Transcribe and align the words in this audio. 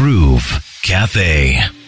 Groove 0.00 0.62
Cafe. 0.80 1.79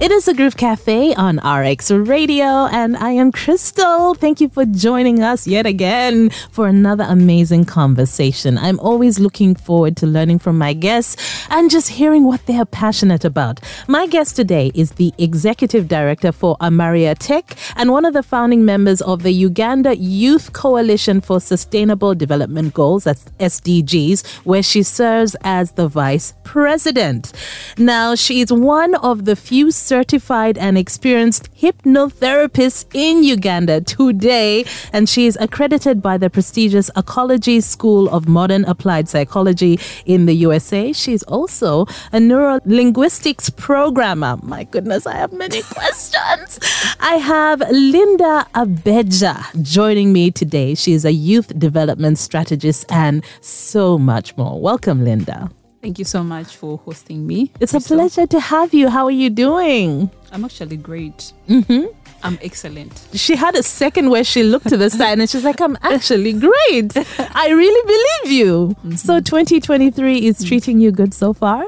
It 0.00 0.12
is 0.12 0.28
a 0.28 0.32
Groove 0.32 0.56
Cafe 0.56 1.12
on 1.16 1.38
RX 1.38 1.90
Radio, 1.90 2.68
and 2.70 2.96
I 2.96 3.10
am 3.10 3.32
Crystal. 3.32 4.14
Thank 4.14 4.40
you 4.40 4.48
for 4.48 4.64
joining 4.64 5.24
us 5.24 5.44
yet 5.44 5.66
again 5.66 6.30
for 6.52 6.68
another 6.68 7.04
amazing 7.08 7.64
conversation. 7.64 8.58
I'm 8.58 8.78
always 8.78 9.18
looking 9.18 9.56
forward 9.56 9.96
to 9.96 10.06
learning 10.06 10.38
from 10.38 10.56
my 10.56 10.72
guests 10.72 11.16
and 11.50 11.68
just 11.68 11.88
hearing 11.88 12.22
what 12.22 12.46
they 12.46 12.56
are 12.56 12.64
passionate 12.64 13.24
about. 13.24 13.58
My 13.88 14.06
guest 14.06 14.36
today 14.36 14.70
is 14.72 14.92
the 14.92 15.12
Executive 15.18 15.88
Director 15.88 16.30
for 16.30 16.56
Amaria 16.58 17.16
Tech 17.18 17.58
and 17.74 17.90
one 17.90 18.04
of 18.04 18.14
the 18.14 18.22
founding 18.22 18.64
members 18.64 19.02
of 19.02 19.24
the 19.24 19.32
Uganda 19.32 19.96
Youth 19.96 20.52
Coalition 20.52 21.20
for 21.20 21.40
Sustainable 21.40 22.14
Development 22.14 22.72
Goals, 22.72 23.02
that's 23.02 23.24
SDGs, 23.40 24.24
where 24.44 24.62
she 24.62 24.84
serves 24.84 25.34
as 25.42 25.72
the 25.72 25.88
Vice 25.88 26.34
President. 26.44 27.32
Now, 27.78 28.14
she 28.14 28.40
is 28.40 28.52
one 28.52 28.94
of 28.94 29.24
the 29.24 29.34
few 29.34 29.72
certified 29.88 30.58
and 30.58 30.76
experienced 30.76 31.48
hypnotherapist 31.56 32.84
in 32.92 33.24
Uganda 33.24 33.80
today, 33.80 34.66
and 34.92 35.08
she 35.08 35.26
is 35.26 35.38
accredited 35.40 36.02
by 36.02 36.18
the 36.18 36.28
prestigious 36.28 36.90
Ecology 36.94 37.60
School 37.62 38.06
of 38.10 38.28
Modern 38.28 38.66
Applied 38.66 39.08
Psychology 39.08 39.80
in 40.04 40.26
the 40.26 40.34
USA. 40.34 40.92
She's 40.92 41.22
also 41.22 41.82
a 42.12 42.18
neurolinguistics 42.18 43.54
programmer. 43.56 44.36
My 44.42 44.64
goodness, 44.64 45.06
I 45.06 45.16
have 45.16 45.32
many 45.32 45.62
questions. 45.78 46.60
I 47.00 47.14
have 47.14 47.60
Linda 47.70 48.46
Abeja 48.54 49.62
joining 49.62 50.12
me 50.12 50.30
today. 50.30 50.74
She 50.74 50.92
is 50.92 51.06
a 51.06 51.12
youth 51.12 51.58
development 51.58 52.18
strategist 52.18 52.84
and 52.90 53.24
so 53.40 53.98
much 53.98 54.36
more. 54.36 54.60
Welcome, 54.60 55.02
Linda. 55.02 55.50
Thank 55.88 55.98
you 56.00 56.04
so 56.04 56.22
much 56.22 56.54
for 56.54 56.76
hosting 56.84 57.26
me. 57.26 57.50
It's 57.60 57.72
a 57.72 57.80
pleasure 57.80 58.26
to 58.26 58.38
have 58.40 58.74
you. 58.74 58.90
How 58.90 59.06
are 59.06 59.10
you 59.10 59.30
doing? 59.30 60.10
I'm 60.30 60.44
actually 60.44 60.76
great. 60.76 61.32
Mm-hmm. 61.48 61.86
I'm 62.22 62.38
excellent. 62.42 62.92
She 63.14 63.34
had 63.34 63.54
a 63.54 63.62
second 63.62 64.10
where 64.10 64.22
she 64.22 64.42
looked 64.42 64.68
to 64.68 64.76
the 64.76 64.90
side 64.90 65.18
and 65.18 65.30
she's 65.30 65.44
like, 65.44 65.62
I'm 65.62 65.78
actually 65.82 66.34
great. 66.34 66.94
I 66.94 67.48
really 67.48 67.86
believe 67.86 68.38
you. 68.38 68.68
Mm-hmm. 68.68 68.96
So 68.96 69.18
2023 69.20 70.26
is 70.26 70.44
treating 70.44 70.78
you 70.78 70.92
good 70.92 71.14
so 71.14 71.32
far? 71.32 71.64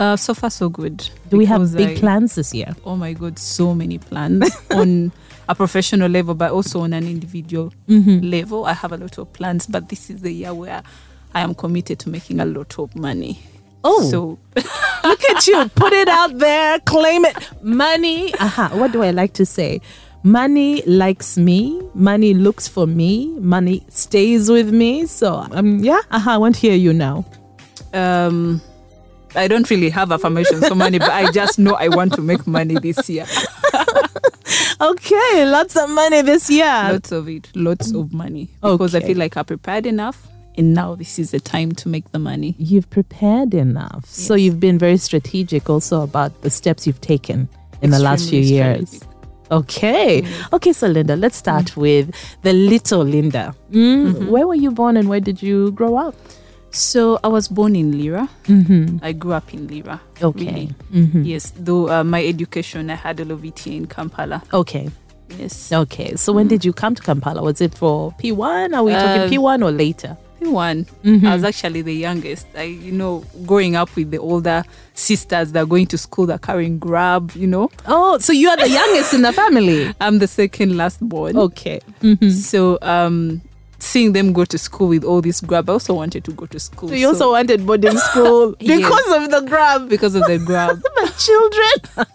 Uh, 0.00 0.16
so 0.16 0.34
far, 0.34 0.50
so 0.50 0.68
good. 0.68 1.08
Do 1.28 1.36
we 1.36 1.44
have 1.46 1.72
big 1.76 1.90
I- 1.90 2.00
plans 2.00 2.34
this 2.34 2.52
year? 2.52 2.74
Oh 2.84 2.96
my 2.96 3.12
God, 3.12 3.38
so 3.38 3.72
many 3.72 3.98
plans 3.98 4.50
on 4.72 5.12
a 5.48 5.54
professional 5.54 6.10
level, 6.10 6.34
but 6.34 6.50
also 6.50 6.80
on 6.80 6.92
an 6.92 7.06
individual 7.06 7.72
Mm-hmm. 7.88 8.26
level. 8.30 8.64
I 8.64 8.72
have 8.72 8.90
a 8.90 8.96
lot 8.96 9.16
of 9.16 9.32
plans, 9.32 9.68
but 9.68 9.90
this 9.90 10.10
is 10.10 10.22
the 10.22 10.32
year 10.32 10.52
where 10.54 10.82
I 11.32 11.42
am 11.42 11.54
committed 11.54 12.00
to 12.00 12.08
making 12.08 12.40
a 12.40 12.44
lot 12.44 12.76
of 12.80 12.96
money. 12.96 13.38
Oh. 13.82 14.08
so 14.10 14.38
Look 15.04 15.24
at 15.30 15.46
you. 15.46 15.68
Put 15.70 15.92
it 15.92 16.08
out 16.08 16.38
there. 16.38 16.78
Claim 16.80 17.24
it. 17.24 17.36
Money. 17.62 18.34
Aha. 18.34 18.70
What 18.74 18.92
do 18.92 19.02
I 19.02 19.10
like 19.10 19.32
to 19.34 19.46
say? 19.46 19.80
Money 20.22 20.82
likes 20.82 21.38
me. 21.38 21.80
Money 21.94 22.34
looks 22.34 22.68
for 22.68 22.86
me. 22.86 23.34
Money 23.38 23.82
stays 23.88 24.50
with 24.50 24.70
me. 24.70 25.06
So, 25.06 25.46
um, 25.52 25.78
yeah. 25.78 26.00
Aha. 26.10 26.34
I 26.34 26.36
want 26.36 26.56
to 26.56 26.60
hear 26.60 26.74
you 26.74 26.92
now. 26.92 27.24
um, 27.94 28.60
I 29.34 29.48
don't 29.48 29.68
really 29.70 29.88
have 29.90 30.10
affirmations 30.12 30.66
for 30.68 30.74
money, 30.74 30.98
but 30.98 31.10
I 31.10 31.30
just 31.30 31.58
know 31.58 31.74
I 31.74 31.88
want 31.88 32.12
to 32.14 32.20
make 32.20 32.46
money 32.46 32.74
this 32.78 33.08
year. 33.08 33.26
Okay. 34.80 35.44
Lots 35.44 35.76
of 35.76 35.90
money 35.90 36.22
this 36.22 36.48
year. 36.48 36.64
lots 36.64 37.12
of 37.12 37.28
it, 37.28 37.50
lots 37.54 37.92
of 37.92 38.12
money. 38.14 38.48
Because 38.62 38.94
I 38.94 39.00
feel 39.00 39.18
like 39.18 39.36
I 39.36 39.42
prepared 39.42 39.84
enough, 39.86 40.26
and 40.58 40.74
now 40.74 40.94
this 40.94 41.18
is 41.18 41.30
the 41.30 41.40
time 41.40 41.72
to 41.72 41.88
make 41.88 42.10
the 42.12 42.18
money. 42.18 42.54
You've 42.58 42.88
prepared 42.90 43.54
enough. 43.54 44.04
So 44.06 44.34
you've 44.34 44.60
been 44.60 44.78
very 44.78 44.96
strategic 44.98 45.70
also 45.70 46.02
about 46.02 46.42
the 46.42 46.50
steps 46.50 46.86
you've 46.86 47.00
taken 47.00 47.48
in 47.82 47.90
the 47.90 47.98
last 47.98 48.28
few 48.28 48.40
Extremely 48.40 48.64
years. 48.78 48.88
strategic. 48.90 49.08
Okay. 49.52 50.24
Okay, 50.52 50.72
so 50.72 50.86
Linda, 50.86 51.16
let's 51.16 51.36
start 51.36 51.76
with 51.76 52.14
the 52.42 52.52
little 52.52 53.02
Linda. 53.04 53.54
Mm, 53.72 54.28
Where 54.28 54.46
were 54.46 54.54
you 54.54 54.70
born 54.70 54.96
and 54.96 55.08
where 55.08 55.18
did 55.20 55.42
you 55.42 55.72
grow 55.72 55.96
up? 55.96 56.14
So 56.72 57.18
I 57.24 57.28
was 57.28 57.48
born 57.48 57.74
in 57.74 57.98
Lira. 57.98 58.28
Mm-hmm. 58.44 58.98
I 59.02 59.12
grew 59.12 59.32
up 59.32 59.52
in 59.52 59.66
Lira. 59.66 60.00
Okay. 60.22 60.44
really. 60.44 60.74
Mhm. 61.06 61.26
Yes, 61.26 61.52
though 61.56 61.88
uh, 61.90 62.04
my 62.04 62.24
education, 62.24 62.90
I 62.90 62.94
had 62.94 63.20
all 63.20 63.32
of 63.32 63.44
it 63.44 63.58
here 63.58 63.76
in 63.76 63.86
Kampala. 63.86 64.40
Okay. 64.52 64.88
Yes. 65.36 65.72
Okay. 65.72 66.14
So 66.14 66.32
when 66.32 66.46
did 66.46 66.64
you 66.64 66.72
come 66.72 66.94
to 66.94 67.02
Kampala? 67.02 67.42
Was 67.42 67.60
it 67.60 67.74
for 67.74 68.12
P1? 68.22 68.72
Are 68.76 68.84
we 68.84 68.92
talking 68.92 69.22
Uh, 69.22 69.28
P1 69.28 69.64
or 69.64 69.72
later? 69.72 70.16
One, 70.40 70.84
Mm-hmm. 71.04 71.26
I 71.26 71.34
was 71.34 71.44
actually 71.44 71.82
the 71.82 71.94
youngest. 71.94 72.46
I, 72.56 72.62
you 72.62 72.92
know, 72.92 73.24
growing 73.46 73.76
up 73.76 73.94
with 73.96 74.10
the 74.10 74.18
older 74.18 74.64
sisters 74.94 75.52
that 75.52 75.62
are 75.62 75.66
going 75.66 75.86
to 75.88 75.98
school, 75.98 76.26
that 76.26 76.34
are 76.34 76.38
carrying 76.38 76.78
grab, 76.78 77.32
you 77.34 77.46
know. 77.46 77.70
Oh, 77.86 78.18
so 78.18 78.32
you 78.32 78.48
are 78.48 78.56
the 78.56 78.68
youngest 78.68 79.14
in 79.14 79.22
the 79.22 79.32
family. 79.32 79.94
I'm 80.00 80.18
the 80.18 80.26
second 80.26 80.76
last 80.76 81.00
born. 81.06 81.36
Okay. 81.36 81.80
Mhm. 82.02 82.30
So, 82.32 82.78
um, 82.82 83.40
seeing 83.78 84.12
them 84.12 84.32
go 84.32 84.44
to 84.44 84.58
school 84.58 84.88
with 84.88 85.04
all 85.04 85.20
this 85.20 85.40
grab, 85.40 85.68
I 85.70 85.74
also 85.74 85.94
wanted 85.94 86.24
to 86.24 86.32
go 86.32 86.46
to 86.46 86.58
school. 86.60 86.88
So 86.88 86.94
you 86.94 87.08
also 87.08 87.32
wanted 87.32 87.66
boarding 87.66 87.96
school 88.10 88.54
Yes. 88.60 88.78
because 88.80 89.24
of 89.24 89.30
the 89.30 89.40
grab. 89.48 89.88
because 89.88 90.14
of 90.14 90.26
the 90.26 90.38
grab. 90.38 90.80
the 90.82 91.12
children. 91.18 92.06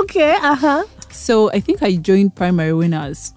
okay, 0.00 0.34
uh 0.42 0.54
huh. 0.54 0.84
So 1.10 1.50
I 1.50 1.60
think 1.60 1.82
I 1.82 1.96
joined 1.96 2.34
primary 2.34 2.72
when 2.74 2.94
I 2.94 3.08
was 3.08 3.32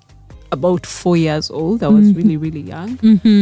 about 0.51 0.85
four 0.85 1.15
years 1.17 1.49
old. 1.51 1.83
I 1.83 1.87
was 1.87 2.13
really, 2.13 2.37
really 2.37 2.61
young. 2.61 2.95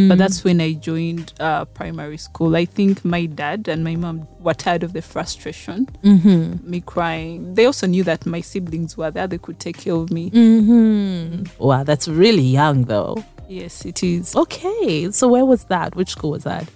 But 0.10 0.18
that's 0.18 0.44
when 0.44 0.60
I 0.62 0.74
joined 0.74 1.34
uh, 1.40 1.66
primary 1.66 2.18
school. 2.18 2.56
I 2.56 2.66
think 2.66 3.04
my 3.06 3.26
dad 3.28 3.68
and 3.68 3.84
my 3.84 3.96
mom 3.96 4.28
were 4.40 4.54
tired 4.54 4.84
of 4.84 4.94
the 4.94 5.02
frustration, 5.02 5.88
Mm-hmm. 6.04 6.70
me 6.70 6.82
crying. 6.82 7.54
They 7.54 7.66
also 7.66 7.88
knew 7.88 8.04
that 8.04 8.26
my 8.26 8.42
siblings 8.42 8.98
were 8.98 9.12
there, 9.12 9.28
they 9.28 9.38
could 9.38 9.60
take 9.60 9.78
care 9.78 9.94
of 9.96 10.12
me. 10.12 10.32
Mm-hmm. 10.32 11.64
Wow, 11.64 11.84
that's 11.84 12.08
really 12.08 12.42
young 12.44 12.84
though. 12.84 13.24
Yes, 13.50 13.86
it 13.86 14.04
is. 14.04 14.36
Okay, 14.36 15.10
so 15.12 15.30
where 15.30 15.46
was 15.46 15.64
that? 15.66 15.96
Which 15.96 16.10
school 16.12 16.32
was 16.32 16.44
that? 16.44 16.68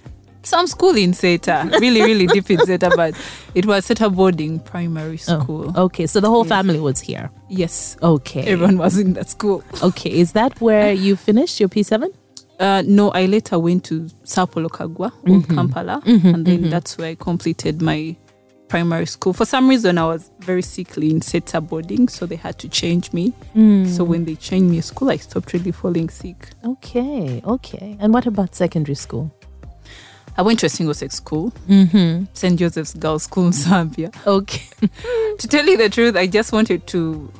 Some 0.44 0.66
school 0.66 0.96
in 0.96 1.12
Seeta, 1.12 1.70
really, 1.80 2.02
really 2.02 2.26
deep 2.26 2.50
in 2.50 2.58
Seeta, 2.58 2.90
but 2.96 3.14
it 3.54 3.66
was 3.66 3.86
Seeta 3.86 4.14
boarding 4.14 4.58
primary 4.60 5.18
oh, 5.28 5.40
school. 5.40 5.72
Oh, 5.76 5.84
okay, 5.84 6.06
so 6.06 6.20
the 6.20 6.28
whole 6.28 6.44
Yes. 6.44 6.48
family 6.48 6.80
was 6.80 7.00
here. 7.00 7.30
Yes, 7.48 7.96
Okay. 8.02 8.42
everyone 8.42 8.78
was 8.78 8.98
in 8.98 9.12
that 9.14 9.28
school. 9.30 9.62
Okay, 9.82 10.10
is 10.10 10.32
that 10.32 10.60
where 10.60 10.92
you 10.92 11.16
finished 11.16 11.60
your 11.60 11.68
P7? 11.68 12.12
Uh, 12.58 12.82
no, 12.86 13.10
I 13.10 13.26
later 13.26 13.58
went 13.58 13.84
to 13.84 14.08
Sir 14.24 14.42
Apollo 14.42 14.68
Kaggwa, 14.68 15.12
Old 15.28 15.44
mm-hmm. 15.44 15.54
Kampala, 15.54 16.02
mm-hmm, 16.04 16.34
and 16.34 16.46
then 16.46 16.60
mm-hmm. 16.60 16.70
that's 16.70 16.96
where 16.98 17.08
I 17.08 17.14
completed 17.14 17.82
my 17.82 18.16
primary 18.68 19.06
school. 19.06 19.32
For 19.34 19.44
some 19.44 19.68
reason, 19.68 19.98
I 19.98 20.06
was 20.06 20.30
very 20.40 20.62
sickly 20.62 21.10
in 21.10 21.20
Seeta 21.20 21.60
boarding, 21.60 22.08
so 22.08 22.24
they 22.24 22.36
had 22.36 22.58
to 22.60 22.68
change 22.68 23.12
me. 23.12 23.32
Mm. 23.54 23.86
So 23.86 24.02
when 24.02 24.24
they 24.24 24.34
changed 24.34 24.70
me 24.70 24.80
school, 24.80 25.10
I 25.10 25.16
stopped 25.16 25.52
really 25.52 25.72
falling 25.72 26.08
sick. 26.08 26.48
Okay, 26.64 27.42
okay. 27.44 27.98
And 28.00 28.14
what 28.14 28.26
about 28.26 28.54
secondary 28.54 28.94
school? 28.94 29.30
I 30.36 30.42
went 30.42 30.60
to 30.60 30.66
a 30.66 30.68
single 30.68 30.94
sex 30.94 31.16
school, 31.16 31.52
Mm-hmm. 31.68 32.24
St. 32.32 32.58
Joseph's 32.58 32.94
Girls 32.94 33.24
School 33.24 33.46
in 33.46 33.52
Nsambya. 33.52 34.14
Okay. 34.26 34.62
to 35.38 35.48
tell 35.48 35.66
you 35.66 35.76
the 35.76 35.88
truth, 35.90 36.16
I 36.16 36.26
just 36.26 36.52
wanted 36.52 36.86
to. 36.88 37.30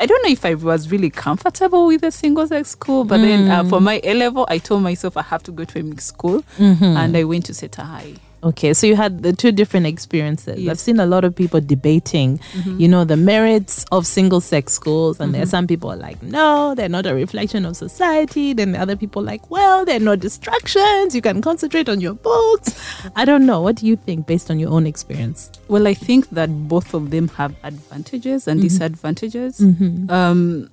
I 0.00 0.06
don't 0.06 0.22
know 0.24 0.30
if 0.30 0.44
I 0.44 0.54
was 0.54 0.90
really 0.92 1.10
comfortable 1.10 1.86
with 1.88 2.04
a 2.04 2.10
single 2.12 2.46
sex 2.46 2.70
school, 2.70 3.04
but 3.04 3.18
then 3.18 3.50
uh, 3.50 3.64
for 3.64 3.80
my 3.80 4.00
A 4.04 4.14
level, 4.14 4.46
I 4.48 4.58
told 4.58 4.82
myself 4.82 5.16
I 5.16 5.22
have 5.22 5.42
to 5.44 5.52
go 5.52 5.64
to 5.64 5.80
a 5.80 5.82
mixed 5.82 6.06
school, 6.08 6.44
and 6.58 7.16
I 7.16 7.24
went 7.24 7.46
to 7.46 7.52
Seeta 7.52 7.82
High. 7.82 8.14
Okay, 8.42 8.72
so 8.72 8.86
you 8.86 8.94
had 8.94 9.22
the 9.22 9.32
two 9.32 9.50
different 9.50 9.86
experiences. 9.86 10.68
I've 10.68 10.78
seen 10.78 11.00
a 11.00 11.06
lot 11.06 11.24
of 11.24 11.34
people 11.34 11.60
debating, 11.60 12.38
mm-hmm. 12.38 12.78
you 12.78 12.86
know, 12.86 13.04
the 13.04 13.16
merits 13.16 13.84
of 13.90 14.06
single 14.06 14.40
sex 14.40 14.72
schools. 14.72 15.18
And 15.18 15.34
there 15.34 15.42
are 15.42 15.44
mm-hmm. 15.44 15.50
some 15.50 15.66
people 15.66 15.90
are 15.90 15.96
like, 15.96 16.22
no, 16.22 16.74
they're 16.76 16.88
not 16.88 17.06
a 17.06 17.14
reflection 17.14 17.64
of 17.64 17.76
society. 17.76 18.52
Then 18.52 18.72
the 18.72 18.78
other 18.78 18.94
people 18.94 19.22
are 19.22 19.26
like, 19.26 19.50
well, 19.50 19.84
they're 19.84 19.98
no 19.98 20.14
distractions. 20.14 21.14
You 21.14 21.22
can 21.22 21.42
concentrate 21.42 21.88
on 21.88 22.00
your 22.00 22.14
books. 22.14 22.80
I 23.16 23.24
don't 23.24 23.44
know. 23.44 23.60
What 23.60 23.76
do 23.76 23.86
you 23.86 23.96
think 23.96 24.26
based 24.26 24.50
on 24.50 24.60
your 24.60 24.70
own 24.70 24.86
experience? 24.86 25.50
Well, 25.66 25.88
I 25.88 25.94
think 25.94 26.30
that 26.30 26.48
both 26.68 26.94
of 26.94 27.10
them 27.10 27.28
have 27.28 27.54
advantages 27.64 28.46
and 28.46 28.60
mm-hmm. 28.60 28.68
disadvantages. 28.68 29.60
Um, 30.08 30.70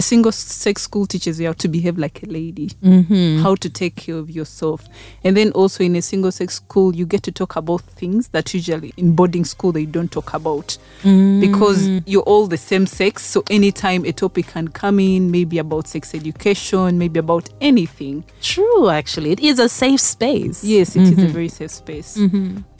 a 0.00 0.02
single 0.02 0.32
sex 0.32 0.82
school 0.82 1.04
teaches 1.06 1.38
you 1.38 1.46
how 1.48 1.52
to 1.52 1.68
behave 1.68 1.98
like 1.98 2.22
a 2.22 2.26
lady, 2.26 2.68
Mm-hmm. 2.82 3.42
how 3.42 3.54
to 3.56 3.68
take 3.68 3.96
care 3.96 4.16
of 4.16 4.30
yourself. 4.30 4.80
And 5.24 5.36
then 5.36 5.52
also 5.52 5.84
in 5.84 5.94
a 5.96 6.00
single 6.00 6.32
sex 6.32 6.54
school, 6.54 6.94
you 6.94 7.04
get 7.04 7.22
to 7.24 7.32
talk 7.32 7.56
about 7.56 7.82
things 8.00 8.28
that 8.28 8.54
usually 8.54 8.92
in 8.96 9.14
boarding 9.14 9.44
school 9.44 9.72
they 9.72 9.84
don't 9.96 10.10
talk 10.10 10.32
about 10.32 10.78
because 11.02 11.86
you're 12.06 12.22
all 12.32 12.46
the 12.46 12.56
same 12.56 12.86
sex. 12.86 13.24
So 13.26 13.44
anytime 13.50 14.04
a 14.06 14.12
topic 14.12 14.46
can 14.46 14.68
come 14.68 14.98
in, 15.00 15.30
maybe 15.30 15.58
about 15.58 15.86
sex 15.86 16.14
education, 16.14 16.98
maybe 16.98 17.18
about 17.20 17.50
anything. 17.60 18.24
True, 18.40 18.88
actually. 18.88 19.32
It 19.32 19.40
is 19.40 19.58
a 19.58 19.68
safe 19.68 20.00
space. 20.00 20.64
Yes, 20.64 20.96
it 20.96 21.02
is 21.02 21.18
a 21.22 21.28
very 21.28 21.48
safe 21.48 21.70
space. 21.72 22.16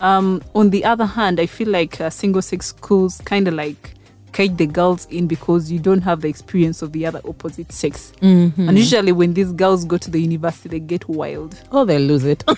Um, 0.00 0.42
on 0.54 0.70
the 0.70 0.84
other 0.86 1.06
hand, 1.06 1.38
I 1.38 1.46
feel 1.46 1.68
like 1.68 2.00
uh, 2.00 2.08
single 2.08 2.40
sex 2.42 2.68
schools 2.68 3.20
kind 3.24 3.46
of 3.46 3.54
like 3.54 3.94
kite 4.32 4.56
the 4.56 4.66
girls 4.66 5.06
in 5.06 5.26
because 5.26 5.70
you 5.70 5.78
don't 5.78 6.02
have 6.02 6.20
the 6.20 6.28
experience 6.28 6.82
of 6.82 6.92
the 6.92 7.06
other 7.06 7.20
opposite 7.24 7.70
sex. 7.72 8.12
Mm-hmm. 8.22 8.68
And 8.68 8.78
usually, 8.78 9.12
when 9.12 9.34
these 9.34 9.52
girls 9.52 9.84
go 9.84 9.96
to 9.98 10.10
the 10.10 10.20
university, 10.20 10.68
they 10.68 10.80
get 10.80 11.08
wild. 11.08 11.54
Oh, 11.72 11.84
they 11.84 11.98
lose 11.98 12.24
it. 12.24 12.44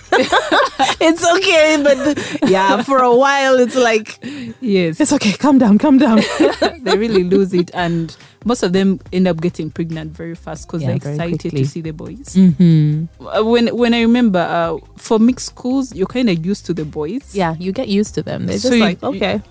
it's 0.99 1.25
okay, 1.37 1.81
but 1.83 2.49
yeah, 2.49 2.81
for 2.83 2.99
a 2.99 3.15
while, 3.15 3.59
it's 3.59 3.75
like 3.75 4.19
Yes, 4.61 4.99
it's 4.99 5.13
okay. 5.13 5.33
Calm 5.33 5.57
down, 5.59 5.77
calm 5.77 5.97
down. 5.97 6.21
they 6.81 6.97
really 6.97 7.23
lose 7.23 7.53
it, 7.53 7.71
and 7.73 8.15
most 8.45 8.63
of 8.63 8.73
them 8.73 8.99
end 9.13 9.27
up 9.27 9.39
getting 9.41 9.69
pregnant 9.71 10.11
very 10.11 10.35
fast 10.35 10.67
because 10.67 10.81
Yeah, 10.81 10.97
they're 10.97 11.13
excited 11.13 11.51
to 11.51 11.65
see 11.65 11.81
the 11.81 11.91
boys. 11.91 12.35
mm-hmm. 12.35 13.05
Uh, 13.25 13.43
When 13.43 13.67
when 13.75 13.93
I 13.93 14.01
remember, 14.01 14.39
uh, 14.39 14.77
for 14.97 15.19
mixed 15.19 15.47
schools, 15.47 15.93
you're 15.95 16.07
kind 16.07 16.29
of 16.29 16.45
used 16.45 16.65
to 16.67 16.73
the 16.73 16.85
boys. 16.85 17.35
Yeah, 17.35 17.55
you 17.59 17.71
get 17.71 17.87
used 17.87 18.15
to 18.15 18.23
them. 18.23 18.45
They're 18.47 18.57
So 18.57 18.69
just 18.69 18.77
you- 18.77 18.83
like 18.83 19.03
okay. 19.03 19.33
you 19.35 19.43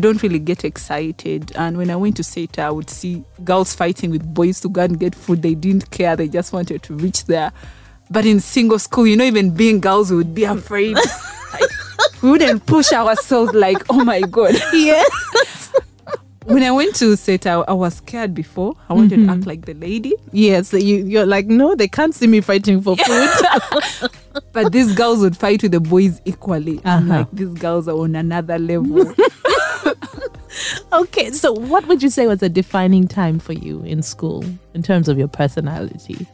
don't 0.00 0.22
really 0.22 0.38
get 0.40 0.64
excited. 0.64 1.52
And 1.56 1.76
when 1.78 1.90
I 1.90 1.96
went 1.96 2.16
to 2.16 2.22
Seeta, 2.22 2.58
I 2.64 2.70
would 2.70 2.90
see 2.90 3.22
girls 3.44 3.74
fighting 3.74 4.10
with 4.10 4.24
boys 4.34 4.60
to 4.60 4.68
go 4.68 4.82
and 4.82 4.98
get 4.98 5.14
food. 5.14 5.42
They 5.42 5.54
didn't 5.54 5.90
care. 5.90 6.16
They 6.16 6.28
just 6.28 6.52
wanted 6.52 6.82
to 6.84 6.94
reach 6.94 7.24
there. 7.26 7.52
But 8.10 8.26
in 8.26 8.40
single 8.40 8.78
school, 8.78 9.06
you 9.06 9.16
know, 9.16 9.24
even 9.24 9.50
being 9.50 9.80
girls, 9.80 10.10
we 10.10 10.16
would 10.16 10.34
be 10.34 10.44
afraid. 10.44 10.96
like, 11.52 11.70
we 12.22 12.30
wouldn't 12.30 12.66
push 12.66 12.92
ourselves 12.92 13.52
like, 13.54 13.78
oh 13.90 14.04
my 14.04 14.20
God. 14.22 14.54
yeah. 14.72 15.02
When 16.44 16.62
I 16.62 16.70
went 16.70 16.94
to 16.96 17.06
Seeta, 17.16 17.64
I 17.66 17.72
was 17.72 17.96
scared 17.96 18.32
before. 18.32 18.76
I 18.88 18.92
wanted 18.92 19.16
to 19.26 19.32
act 19.32 19.46
like 19.46 19.64
the 19.66 19.74
lady. 19.74 20.14
Yes, 20.30 20.68
so 20.68 20.76
you 20.76 20.98
you're 21.04 21.26
like 21.26 21.46
no, 21.46 21.74
they 21.74 21.88
can't 21.88 22.14
see 22.14 22.28
me 22.28 22.40
fighting 22.40 22.80
for 22.80 22.96
food. 23.04 24.10
But 24.52 24.70
these 24.70 24.94
girls 24.94 25.18
would 25.22 25.36
fight 25.36 25.64
with 25.64 25.72
the 25.72 25.80
boys 25.80 26.20
equally. 26.24 26.80
I'm 26.84 27.10
Uh-huh. 27.10 27.18
like, 27.20 27.30
these 27.32 27.48
girls 27.54 27.88
are 27.88 27.96
on 27.98 28.14
another 28.14 28.60
level. 28.60 29.12
okay, 30.92 31.30
so 31.30 31.52
what 31.52 31.86
would 31.86 32.02
you 32.02 32.10
say 32.10 32.26
was 32.26 32.42
a 32.42 32.48
defining 32.48 33.06
time 33.08 33.38
for 33.38 33.52
you 33.52 33.82
in 33.82 34.02
school 34.02 34.44
in 34.74 34.82
terms 34.82 35.08
of 35.08 35.18
your 35.18 35.28
personality? 35.28 36.26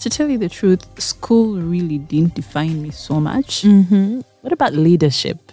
to 0.00 0.08
tell 0.08 0.28
you 0.28 0.38
the 0.38 0.48
truth, 0.48 0.86
school 1.00 1.56
really 1.56 1.98
didn't 1.98 2.32
define 2.36 2.80
me 2.80 2.88
so 2.90 3.18
much. 3.18 3.62
Mm-hmm. 3.62 4.20
What 4.42 4.52
about 4.52 4.72
leadership? 4.72 5.50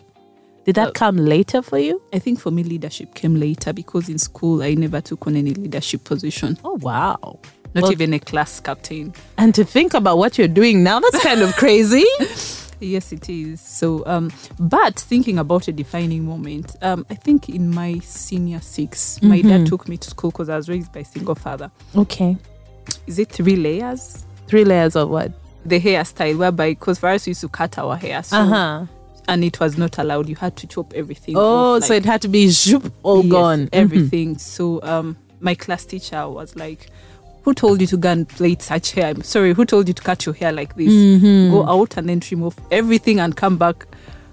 Did 0.66 0.76
that 0.76 0.90
Uh, 0.90 0.92
come 0.92 1.18
later 1.18 1.64
for 1.64 1.80
you? 1.80 2.00
I 2.14 2.20
think 2.20 2.40
for 2.40 2.52
me, 2.52 2.62
leadership 2.62 3.16
came 3.16 3.34
later 3.40 3.74
because 3.74 4.08
in 4.08 4.20
school, 4.20 4.62
I 4.62 4.76
never 4.76 5.02
took 5.02 5.26
on 5.26 5.36
any 5.36 5.56
leadership 5.56 6.04
position, 6.04 6.60
Oh 6.64 6.78
wow. 6.80 7.40
not 7.74 7.82
Well- 7.84 7.92
even 7.92 8.14
a 8.14 8.20
class 8.20 8.60
captain. 8.60 9.14
And 9.40 9.56
to 9.56 9.66
think 9.66 9.96
about 9.96 10.20
what 10.20 10.38
you're 10.38 10.48
doing 10.48 10.84
now, 10.84 11.00
that's 11.00 11.24
kind 11.24 11.42
of 11.42 11.56
crazy. 11.56 12.06
Yes, 12.80 13.12
it 13.12 13.30
is. 13.30 13.62
So, 13.62 14.04
um, 14.06 14.32
but 14.60 15.00
thinking 15.00 15.40
about 15.40 15.68
a 15.68 15.72
defining 15.72 16.26
moment, 16.26 16.76
um, 16.82 17.06
I 17.10 17.16
think 17.16 17.50
in 17.50 17.74
my 17.74 18.00
senior 18.00 18.60
6 18.62 19.22
my 19.22 19.42
dad 19.42 19.66
took 19.68 19.88
me 19.88 19.98
to 19.98 20.10
school 20.10 20.32
because 20.32 20.50
I 20.50 20.56
was 20.58 20.68
raised 20.70 20.92
by 20.92 21.00
a 21.02 21.06
single 21.06 21.36
father. 21.36 21.72
okay. 21.96 22.38
Is 23.08 23.18
it 23.18 23.30
three 23.32 23.56
layers? 23.56 24.26
Three 24.48 24.64
layers 24.64 24.96
of 24.96 25.10
what? 25.10 25.32
The 25.66 25.80
hairstyle, 25.80 26.38
whereby, 26.38 26.72
because 26.72 27.00
for 27.00 27.10
us, 27.10 27.26
we 27.26 27.32
used 27.32 27.42
to 27.42 27.50
cut 27.50 27.78
our 27.80 27.96
hair. 27.98 28.22
So, 28.22 28.38
Uh-huh. 28.38 28.86
And 29.28 29.44
it 29.44 29.60
was 29.60 29.76
not 29.76 29.98
allowed. 29.98 30.30
You 30.30 30.36
had 30.36 30.56
to 30.58 30.68
chop 30.68 30.94
everything. 30.94 31.36
Oh, 31.36 31.78
off, 31.78 31.84
so 31.86 31.96
it 31.96 32.06
had 32.06 32.22
to 32.22 32.28
be 32.28 32.48
zoop, 32.50 32.94
all 33.02 33.24
Yes, 33.24 33.32
gone. 33.32 33.60
Mhm. 33.64 33.70
Everything. 33.74 34.38
So 34.38 34.80
um, 34.84 35.18
my 35.40 35.56
class 35.56 35.84
teacher 35.84 36.30
was 36.30 36.56
like, 36.56 36.92
"Who 37.46 37.54
told 37.54 37.80
you 37.82 37.88
to 37.88 37.98
go 37.98 38.10
and 38.12 38.28
plait 38.28 38.62
such 38.62 38.92
hair? 38.92 39.08
I'm 39.08 39.22
sorry, 39.24 39.54
who 39.54 39.66
told 39.66 39.88
you 39.88 39.94
to 39.94 40.02
cut 40.04 40.26
your 40.26 40.36
hair 40.36 40.52
like 40.52 40.76
this? 40.76 40.92
Mm-hmm. 40.92 41.52
Go 41.52 41.66
out 41.66 41.96
and 41.98 42.10
then 42.10 42.20
trim 42.20 42.44
off 42.44 42.56
everything 42.72 43.20
and 43.20 43.36
come 43.36 43.58
back 43.58 43.88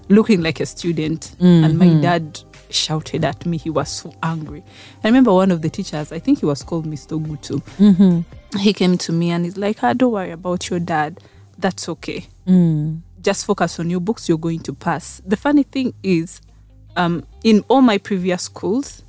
looking 0.09 0.41
like 0.43 0.61
a 0.61 0.67
student." 0.67 1.37
And 1.41 1.79
my 1.79 1.87
Mm-hmm. 1.87 2.01
dad 2.03 2.41
shouted 2.71 3.25
at 3.25 3.45
me. 3.47 3.59
He 3.59 3.69
was 3.71 3.91
so 3.91 4.15
angry. 4.23 4.63
I 5.05 5.09
remember 5.09 5.33
one 5.33 5.51
of 5.51 5.61
the 5.63 5.69
teachers. 5.71 6.11
I 6.11 6.19
think 6.19 6.41
he 6.41 6.47
was 6.47 6.63
called 6.63 6.87
Mr. 6.87 7.23
Gutu. 7.23 7.61
Mm-hmm. 7.79 8.59
He 8.59 8.73
came 8.73 8.97
to 8.99 9.13
me 9.13 9.31
and 9.31 9.45
he's 9.45 9.57
like, 9.57 9.83
ah, 9.85 9.93
"Don't 9.93 10.13
worry 10.13 10.31
about 10.33 10.69
your 10.71 10.81
dad. 10.81 11.21
That's 11.59 11.89
okay." 11.89 12.27
Mm. 12.49 13.01
just 13.23 13.45
focus 13.47 13.79
on 13.79 13.89
your 13.89 14.01
books, 14.01 14.29
you're 14.29 14.37
going 14.37 14.59
to 14.59 14.73
pass. 14.73 15.23
The 15.25 15.37
funny 15.37 15.63
thing 15.63 15.95
is, 16.03 16.41
um, 16.97 17.25
in 17.45 17.63
all 17.69 17.81
my 17.81 17.97
previous 17.99 18.43
schools, 18.43 19.05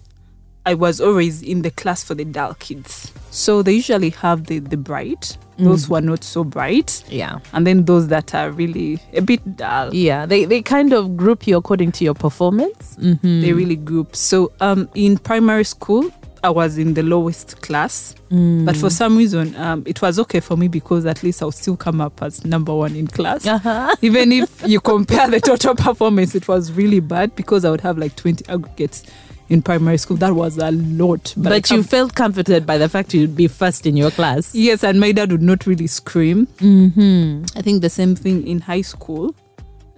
I 0.65 0.73
was 0.75 1.01
always 1.01 1.41
in 1.41 1.61
the 1.61 1.71
class 1.71 2.03
for 2.03 2.15
the 2.15 2.23
dull 2.25 2.53
kids. 2.55 3.11
So 3.31 3.61
they 3.63 3.73
usually 3.73 4.11
have 4.11 4.45
the, 4.45 4.59
the 4.59 4.77
bright, 4.77 5.37
those 5.57 5.85
who 5.85 5.95
are 5.95 6.01
not 6.01 6.23
so 6.23 6.43
bright, 6.43 7.03
Yeah. 7.09 7.39
and 7.51 7.65
then 7.67 7.85
those 7.85 8.07
that 8.09 8.33
are 8.35 8.51
really 8.51 8.99
a 9.13 9.21
bit 9.21 9.57
dull. 9.57 9.93
Yeah. 9.93 10.25
They 10.25 10.45
they 10.45 10.61
kind 10.61 10.93
of 10.93 11.17
group 11.17 11.47
you 11.47 11.57
according 11.57 11.91
to 11.93 12.03
your 12.05 12.13
performance. 12.13 12.95
Mm-hmm. 12.99 13.41
They 13.41 13.53
really 13.53 13.75
group. 13.75 14.15
So 14.15 14.51
um, 14.61 14.87
in 14.95 15.17
primary 15.17 15.63
school, 15.65 16.11
I 16.43 16.49
was 16.49 16.77
in 16.77 16.93
the 16.93 17.03
lowest 17.03 17.61
class, 17.61 18.13
but 18.29 18.75
for 18.75 18.89
some 18.89 19.15
reason, 19.17 19.55
um, 19.55 19.83
it 19.85 20.01
was 20.01 20.19
okay 20.19 20.41
for 20.41 20.57
me 20.57 20.67
because 20.67 21.05
at 21.05 21.23
least 21.23 21.41
I'll 21.41 21.51
still 21.53 21.77
come 21.77 22.01
up 22.01 22.21
as 22.21 22.43
number 22.45 22.73
one 22.75 22.95
in 22.97 23.07
class. 23.07 23.47
Uh-huh. 23.47 23.95
Even 24.01 24.31
if 24.33 24.67
you 24.67 24.81
compare 24.81 25.29
the 25.29 25.39
total 25.39 25.73
performance, 25.87 26.35
it 26.35 26.47
was 26.49 26.71
really 26.73 26.99
bad 26.99 27.33
because 27.35 27.63
I 27.63 27.69
would 27.71 27.81
have 27.81 27.97
like 27.97 28.15
20 28.17 28.45
aggregates 28.49 29.03
in 29.53 29.61
primary 29.61 29.97
school. 29.97 30.17
That 30.17 30.33
was 30.33 30.57
a 30.57 30.71
lot. 30.71 31.33
But, 31.37 31.71
I 31.71 31.75
you 31.75 31.83
felt 31.83 32.15
comforted 32.15 32.65
by 32.65 32.77
the 32.77 32.89
fact 32.89 33.13
you'd 33.13 33.35
be 33.35 33.47
first 33.47 33.85
in 33.85 33.95
your 33.95 34.11
class. 34.11 34.53
Yes, 34.53 34.83
and 34.83 34.99
my 34.99 35.11
dad 35.11 35.31
would 35.31 35.41
not 35.41 35.65
really 35.65 35.87
scream. 35.87 36.47
Mm-hmm. 36.57 37.57
I 37.57 37.61
think 37.61 37.81
the 37.81 37.89
same 37.89 38.15
thing 38.15 38.45
in 38.47 38.59
high 38.61 38.81
school. 38.81 39.35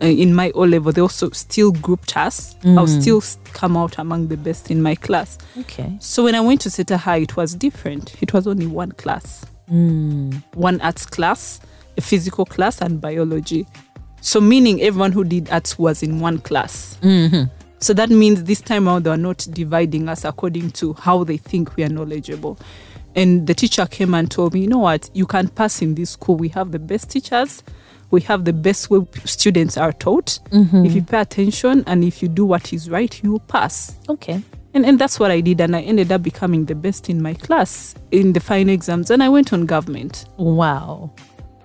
Uh, 0.01 0.07
in 0.07 0.35
my 0.35 0.51
O 0.55 0.61
level, 0.63 0.91
they 0.91 0.99
also 0.99 1.29
still 1.29 1.71
grouped 1.71 2.17
us. 2.17 2.55
I'll 2.65 2.85
still 2.85 3.23
come 3.53 3.77
out 3.77 3.97
among 3.97 4.27
the 4.27 4.35
best 4.35 4.69
in 4.69 4.81
my 4.81 4.93
class. 4.93 5.37
Okay. 5.59 5.95
So 6.01 6.25
when 6.25 6.35
I 6.35 6.41
went 6.41 6.59
to 6.61 6.69
Seeta 6.69 6.97
High, 6.97 7.19
it 7.19 7.37
was 7.37 7.55
different. 7.55 8.21
It 8.21 8.33
was 8.33 8.45
only 8.45 8.67
one 8.67 8.91
class 8.91 9.45
Mm. 9.71 10.43
one 10.53 10.79
arts 10.81 11.05
class, 11.07 11.59
a 11.97 12.01
physical 12.01 12.45
class, 12.45 12.81
and 12.81 13.01
biology. 13.01 13.65
So, 14.21 14.39
meaning 14.41 14.81
everyone 14.81 15.11
who 15.11 15.23
did 15.23 15.49
arts 15.49 15.77
was 15.79 16.03
in 16.03 16.19
one 16.19 16.37
class. 16.39 16.97
Mm-hmm. 17.01 17.45
So 17.79 17.93
that 17.93 18.09
means 18.09 18.43
this 18.45 18.61
time 18.61 18.87
around 18.87 19.03
they 19.03 19.11
are 19.11 19.17
not 19.17 19.47
dividing 19.51 20.09
us 20.09 20.25
according 20.25 20.71
to 20.71 20.93
how 20.93 21.23
they 21.23 21.37
think 21.37 21.75
we 21.75 21.83
are 21.83 21.89
knowledgeable. 21.89 22.57
And 23.15 23.47
the 23.47 23.53
teacher 23.53 23.85
came 23.85 24.13
and 24.13 24.29
told 24.29 24.53
me, 24.53 24.61
you 24.61 24.67
know 24.67 24.79
what, 24.79 25.09
you 25.13 25.25
can 25.25 25.47
pass 25.47 25.81
in 25.81 25.95
this 25.95 26.11
school. 26.11 26.35
We 26.35 26.49
have 26.49 26.71
the 26.71 26.79
best 26.79 27.09
teachers, 27.09 27.63
we 28.11 28.21
have 28.21 28.45
the 28.45 28.53
best 28.53 28.89
way 28.89 29.05
students 29.25 29.77
are 29.77 29.93
taught. 29.93 30.39
Mm-hmm. 30.51 30.85
If 30.85 30.93
you 30.93 31.03
pay 31.03 31.21
attention 31.21 31.83
and 31.87 32.03
if 32.03 32.21
you 32.21 32.27
do 32.27 32.45
what 32.45 32.73
is 32.73 32.89
right, 32.89 33.21
you 33.23 33.33
will 33.33 33.39
pass. 33.39 33.97
Okay. 34.09 34.41
And, 34.73 34.85
and 34.85 34.99
that's 34.99 35.19
what 35.19 35.31
I 35.31 35.39
did. 35.39 35.61
And 35.61 35.75
I 35.75 35.81
ended 35.81 36.11
up 36.11 36.21
becoming 36.21 36.65
the 36.65 36.75
best 36.75 37.09
in 37.09 37.21
my 37.21 37.33
class 37.33 37.95
in 38.11 38.33
the 38.33 38.41
final 38.41 38.73
exams. 38.73 39.09
And 39.09 39.23
I 39.23 39.29
went 39.29 39.53
on 39.53 39.65
government. 39.65 40.25
Wow. 40.37 41.13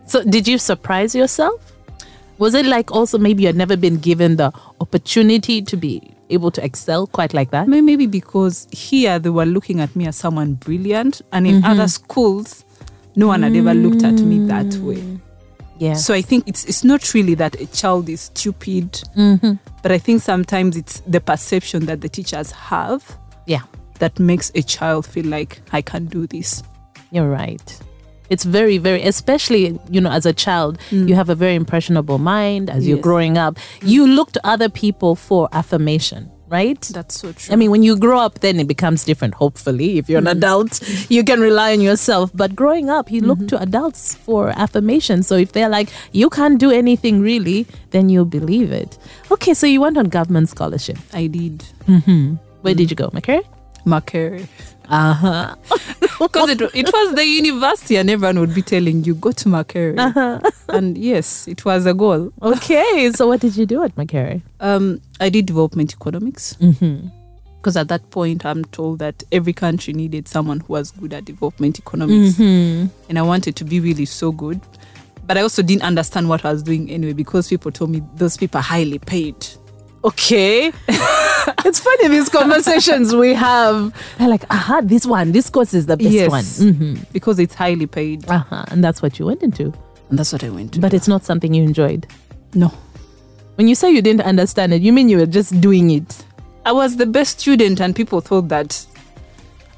So 0.06 0.22
did 0.22 0.46
you 0.46 0.58
surprise 0.58 1.14
yourself? 1.14 1.69
Was 2.40 2.54
it 2.54 2.64
like 2.64 2.90
also 2.90 3.18
maybe 3.18 3.42
you 3.42 3.48
had 3.48 3.56
never 3.56 3.76
been 3.76 3.98
given 3.98 4.36
the 4.36 4.50
opportunity 4.80 5.60
to 5.60 5.76
be 5.76 6.10
able 6.30 6.50
to 6.52 6.64
excel 6.64 7.06
quite 7.06 7.34
like 7.34 7.50
that? 7.50 7.68
Maybe 7.68 8.06
because 8.06 8.66
here 8.72 9.18
they 9.18 9.28
were 9.28 9.44
looking 9.44 9.78
at 9.78 9.94
me 9.94 10.06
as 10.06 10.16
someone 10.16 10.54
brilliant, 10.54 11.20
and 11.32 11.46
in 11.46 11.56
mm-hmm. 11.56 11.66
other 11.66 11.86
schools, 11.86 12.64
no 13.14 13.26
one 13.26 13.42
had 13.42 13.54
ever 13.54 13.74
looked 13.74 14.04
at 14.04 14.14
me 14.14 14.46
that 14.46 14.64
mm. 14.64 14.80
way. 14.80 15.20
Yeah. 15.76 15.92
So 15.92 16.14
I 16.14 16.22
think 16.22 16.48
it's 16.48 16.64
it's 16.64 16.82
not 16.82 17.12
really 17.12 17.34
that 17.34 17.60
a 17.60 17.66
child 17.66 18.08
is 18.08 18.22
stupid, 18.22 18.90
mm-hmm. 19.14 19.52
but 19.82 19.92
I 19.92 19.98
think 19.98 20.22
sometimes 20.22 20.78
it's 20.78 21.00
the 21.00 21.20
perception 21.20 21.84
that 21.86 22.00
the 22.00 22.08
teachers 22.08 22.52
have 22.52 23.18
yeah. 23.46 23.64
that 23.98 24.18
makes 24.18 24.50
a 24.54 24.62
child 24.62 25.04
feel 25.04 25.26
like 25.26 25.60
I 25.72 25.82
can 25.82 26.06
do 26.06 26.26
this. 26.26 26.62
You're 27.10 27.28
right. 27.28 27.80
It's 28.30 28.44
very, 28.44 28.78
very, 28.78 29.02
especially, 29.02 29.78
you 29.90 30.00
know, 30.00 30.10
as 30.10 30.24
a 30.24 30.32
child, 30.32 30.78
mm. 30.90 31.08
you 31.08 31.16
have 31.16 31.28
a 31.28 31.34
very 31.34 31.56
impressionable 31.56 32.18
mind 32.18 32.70
as 32.70 32.86
you're 32.86 32.98
growing 32.98 33.36
up. 33.36 33.58
You 33.82 34.06
look 34.06 34.30
to 34.32 34.40
other 34.46 34.68
people 34.68 35.16
for 35.16 35.48
affirmation, 35.52 36.30
right? 36.48 36.80
That's 36.80 37.18
so 37.20 37.32
true. 37.32 37.52
I 37.52 37.56
mean, 37.56 37.72
when 37.72 37.82
you 37.82 37.98
grow 37.98 38.20
up, 38.20 38.38
then 38.38 38.60
it 38.60 38.68
becomes 38.68 39.04
different. 39.04 39.34
Hopefully, 39.34 39.98
if 39.98 40.08
you're 40.08 40.20
an 40.20 40.26
mm. 40.26 40.38
adult, 40.38 40.80
you 41.10 41.24
can 41.24 41.40
rely 41.40 41.72
on 41.72 41.80
yourself. 41.80 42.30
But 42.32 42.54
growing 42.54 42.88
up, 42.88 43.10
you 43.10 43.20
look 43.20 43.38
mm-hmm. 43.38 43.58
to 43.58 43.62
adults 43.62 44.14
for 44.14 44.50
affirmation. 44.50 45.24
So 45.24 45.34
if 45.34 45.50
they're 45.50 45.68
like, 45.68 45.90
you 46.12 46.30
can't 46.30 46.60
do 46.60 46.70
anything 46.70 47.20
really, 47.20 47.66
then 47.90 48.08
you'll 48.08 48.24
believe 48.26 48.70
it. 48.70 48.96
Okay, 49.32 49.54
so 49.54 49.66
you 49.66 49.80
went 49.80 49.98
on 49.98 50.06
government 50.06 50.48
scholarship. 50.48 50.98
I 51.12 51.26
did 51.26 51.64
mm-hmm. 51.86 52.34
Where 52.62 52.74
mm. 52.74 52.76
did 52.76 52.90
you 52.90 52.96
go, 52.96 53.10
Makerere? 53.10 53.42
Makerere 53.86 54.46
Uh 54.92 55.14
huh. 55.14 55.54
because 56.18 56.50
it, 56.50 56.60
it 56.74 56.86
was 56.92 57.14
the 57.14 57.24
university, 57.24 57.96
and 57.96 58.10
everyone 58.10 58.40
would 58.40 58.54
be 58.54 58.62
telling 58.62 59.04
you 59.04 59.14
go 59.14 59.30
to 59.32 59.48
Makerere, 59.48 60.42
and 60.68 60.98
yes, 60.98 61.46
it 61.46 61.64
was 61.64 61.86
a 61.86 61.94
goal. 61.94 62.32
Okay, 62.42 63.10
so 63.12 63.28
what 63.28 63.40
did 63.40 63.56
you 63.56 63.66
do 63.66 63.82
at 63.84 63.94
Makerere? 63.94 64.42
Um, 64.58 65.00
I 65.20 65.28
did 65.28 65.46
development 65.46 65.92
economics. 65.94 66.54
Mm-hmm. 66.60 67.08
because 67.58 67.76
at 67.76 67.88
that 67.88 68.10
point 68.10 68.44
I'm 68.44 68.64
told 68.66 68.98
that 69.00 69.22
every 69.32 69.52
country 69.52 69.92
needed 69.92 70.26
someone 70.26 70.60
who 70.60 70.72
was 70.72 70.90
good 70.90 71.12
at 71.14 71.24
development 71.24 71.78
economics, 71.78 72.34
Mm-hmm. 72.38 72.86
and 73.08 73.18
I 73.18 73.22
wanted 73.22 73.54
to 73.56 73.64
be 73.64 73.78
really 73.80 74.06
so 74.06 74.32
good. 74.32 74.60
But 75.26 75.38
I 75.38 75.42
also 75.42 75.62
didn't 75.62 75.82
understand 75.84 76.28
what 76.28 76.44
I 76.44 76.50
was 76.52 76.62
doing 76.64 76.90
anyway 76.90 77.12
because 77.12 77.46
people 77.48 77.70
told 77.70 77.90
me 77.90 78.02
those 78.16 78.36
people 78.36 78.58
are 78.58 78.62
highly 78.64 78.98
paid. 78.98 79.36
Okay. 80.02 80.72
it's 81.64 81.80
funny 81.80 82.08
these 82.08 82.28
conversations 82.28 83.14
we 83.14 83.34
have. 83.34 83.94
They're 84.18 84.28
like, 84.28 84.44
aha, 84.50 84.80
this 84.82 85.06
one, 85.06 85.32
this 85.32 85.48
course 85.50 85.74
is 85.74 85.86
the 85.86 85.96
best 85.96 86.10
yes, 86.10 86.30
one. 86.30 86.44
Mm-hmm. 86.44 87.02
because 87.12 87.38
it's 87.38 87.54
highly 87.54 87.86
paid, 87.86 88.28
Uh-huh. 88.28 88.64
And 88.68 88.82
that's 88.82 89.02
what 89.02 89.18
you 89.18 89.26
went 89.26 89.42
into. 89.42 89.72
and 90.10 90.18
that's 90.18 90.32
what 90.32 90.42
I 90.44 90.50
went 90.50 90.74
to. 90.74 90.80
But 90.80 90.92
it's 90.94 91.08
not 91.08 91.24
something 91.24 91.54
you 91.54 91.62
enjoyed. 91.62 92.06
no, 92.54 92.68
When 93.56 93.68
you 93.68 93.74
say 93.74 93.90
you 93.90 94.02
didn't 94.02 94.22
understand 94.22 94.72
it, 94.74 94.82
you 94.82 94.92
mean 94.92 95.08
you 95.08 95.18
were 95.18 95.26
just 95.26 95.60
doing 95.60 95.90
it. 95.90 96.24
I 96.64 96.72
was 96.72 96.96
the 96.96 97.06
best 97.06 97.40
student, 97.40 97.80
and 97.80 97.94
people 97.96 98.20
thought 98.20 98.48
that. 98.48 98.86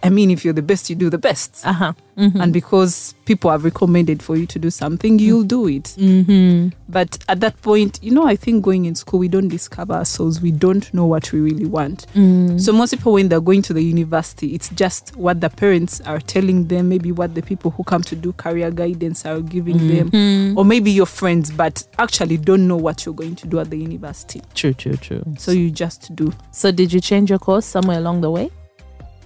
I 0.04 0.10
mean, 0.10 0.30
if 0.30 0.44
you're 0.44 0.54
the 0.54 0.62
best, 0.62 0.90
you 0.90 0.96
do 0.96 1.08
the 1.10 1.18
best. 1.18 1.64
Uh-huh. 1.64 1.92
And 2.16 2.52
because 2.52 3.14
people 3.24 3.50
have 3.50 3.64
recommended 3.64 4.22
for 4.22 4.36
you 4.36 4.46
to 4.46 4.58
do 4.58 4.68
something, 4.70 5.18
you'll 5.18 5.44
do 5.44 5.66
it. 5.66 5.94
Mm-hmm. 5.96 6.68
But 6.88 7.18
at 7.28 7.40
that 7.40 7.60
point, 7.62 7.98
you 8.02 8.10
know, 8.12 8.26
I 8.26 8.36
think 8.36 8.62
going 8.62 8.84
in 8.84 8.94
school, 8.94 9.18
we 9.20 9.28
don't 9.28 9.48
discover 9.48 9.94
ourselves. 9.94 10.40
We 10.42 10.50
don't 10.50 10.92
know 10.92 11.06
what 11.06 11.32
we 11.32 11.40
really 11.40 11.64
want. 11.64 12.06
Mm. 12.14 12.60
So 12.60 12.72
most 12.72 12.90
people, 12.90 13.14
when 13.14 13.28
they're 13.28 13.40
going 13.40 13.62
to 13.62 13.72
the 13.72 13.82
university, 13.82 14.54
it's 14.54 14.68
just 14.70 15.16
what 15.16 15.40
the 15.40 15.48
parents 15.48 16.00
are 16.02 16.20
telling 16.20 16.66
them, 16.66 16.90
maybe 16.90 17.12
what 17.12 17.34
the 17.34 17.42
people 17.42 17.70
who 17.70 17.82
come 17.82 18.02
to 18.02 18.14
do 18.14 18.32
career 18.34 18.70
guidance 18.70 19.24
are 19.24 19.40
giving 19.40 19.78
them, 19.88 20.10
Mm. 20.10 20.56
or 20.56 20.64
maybe 20.66 20.90
your 20.90 21.06
friends, 21.06 21.50
but 21.50 21.86
actually 21.98 22.36
don't 22.36 22.68
know 22.68 22.76
what 22.76 23.06
you're 23.06 23.14
going 23.14 23.36
to 23.36 23.46
do 23.46 23.58
at 23.58 23.70
the 23.70 23.78
university. 23.78 24.42
True, 24.54 24.74
true, 24.74 24.96
true. 24.96 25.22
So 25.38 25.50
you 25.52 25.70
just 25.70 26.14
do. 26.14 26.32
So 26.50 26.70
did 26.72 26.92
you 26.92 27.00
change 27.00 27.30
your 27.30 27.38
course 27.38 27.64
somewhere 27.64 27.98
along 27.98 28.20
the 28.20 28.30
way? 28.30 28.50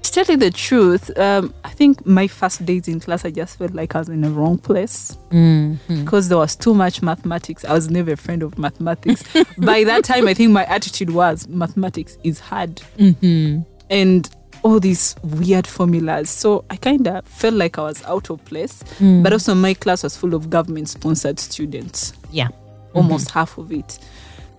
To 0.06 0.12
tell 0.24 0.34
you 0.34 0.36
the 0.38 0.50
truth, 0.50 1.16
um, 1.18 1.52
I 1.64 1.70
think 1.70 2.06
my 2.06 2.26
first 2.28 2.64
days 2.64 2.86
in 2.88 3.00
class, 3.00 3.24
I 3.24 3.30
just 3.30 3.58
felt 3.58 3.72
like 3.74 3.94
I 3.94 3.98
was 3.98 4.08
in 4.08 4.20
the 4.20 4.30
wrong 4.30 4.56
place. 4.56 5.18
Mm-hmm. 5.30 6.04
because 6.04 6.28
there 6.28 6.38
was 6.38 6.54
too 6.56 6.74
much 6.74 7.02
mathematics. 7.02 7.64
I 7.64 7.72
was 7.74 7.90
never 7.90 8.12
a 8.12 8.16
friend 8.16 8.42
of 8.42 8.56
mathematics. 8.58 9.24
By 9.58 9.84
that 9.84 10.04
time, 10.04 10.26
I 10.28 10.34
think 10.34 10.52
my 10.52 10.64
attitude 10.66 11.10
was 11.10 11.48
mathematics 11.48 12.16
is 12.24 12.38
hard 12.40 12.76
Mm-hmm. 12.98 13.62
and 13.90 14.30
all 14.62 14.80
these 14.80 15.14
weird 15.22 15.66
formulas. 15.66 16.30
So 16.30 16.64
I 16.70 16.76
kind 16.76 17.06
of 17.08 17.26
felt 17.26 17.54
like 17.54 17.78
I 17.78 17.82
was 17.82 18.02
out 18.04 18.30
of 18.30 18.44
place. 18.46 18.82
Mm. 18.98 19.22
But 19.22 19.32
also, 19.32 19.54
my 19.54 19.74
class 19.74 20.02
was 20.02 20.16
full 20.16 20.34
of 20.34 20.48
government 20.50 20.88
sponsored 20.88 21.38
students, 21.40 22.12
Yeah. 22.30 22.48
almost 22.94 23.30
half 23.32 23.58
of 23.58 23.70
it. 23.72 23.98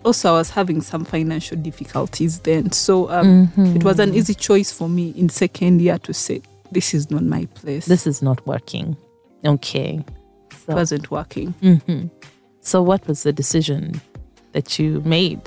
Also, 0.08 0.30
I 0.30 0.38
was 0.38 0.50
having 0.52 0.82
some 0.82 1.04
financial 1.06 1.58
difficulties 1.58 2.40
then. 2.40 2.72
So 2.72 3.10
um, 3.10 3.52
it 3.76 3.84
was 3.84 4.00
an 4.00 4.14
easy 4.14 4.34
choice 4.34 4.72
for 4.72 4.88
me 4.88 5.10
in 5.18 5.28
second 5.30 5.82
year 5.82 5.98
to 6.00 6.14
say, 6.14 6.42
this 6.72 6.94
is 6.94 7.12
not 7.12 7.24
my 7.24 7.46
place. 7.56 7.86
This 7.88 8.08
is 8.08 8.22
not 8.22 8.40
working. 8.48 8.96
Okay. 9.46 10.04
So, 10.66 10.74
wasn't 10.76 11.12
working. 11.12 11.54
Mhm. 11.62 12.10
so 12.62 12.82
what 12.82 13.06
was 13.08 13.24
the 13.24 13.34
decision 13.34 14.00
that 14.54 14.80
you 14.80 15.02
made? 15.06 15.44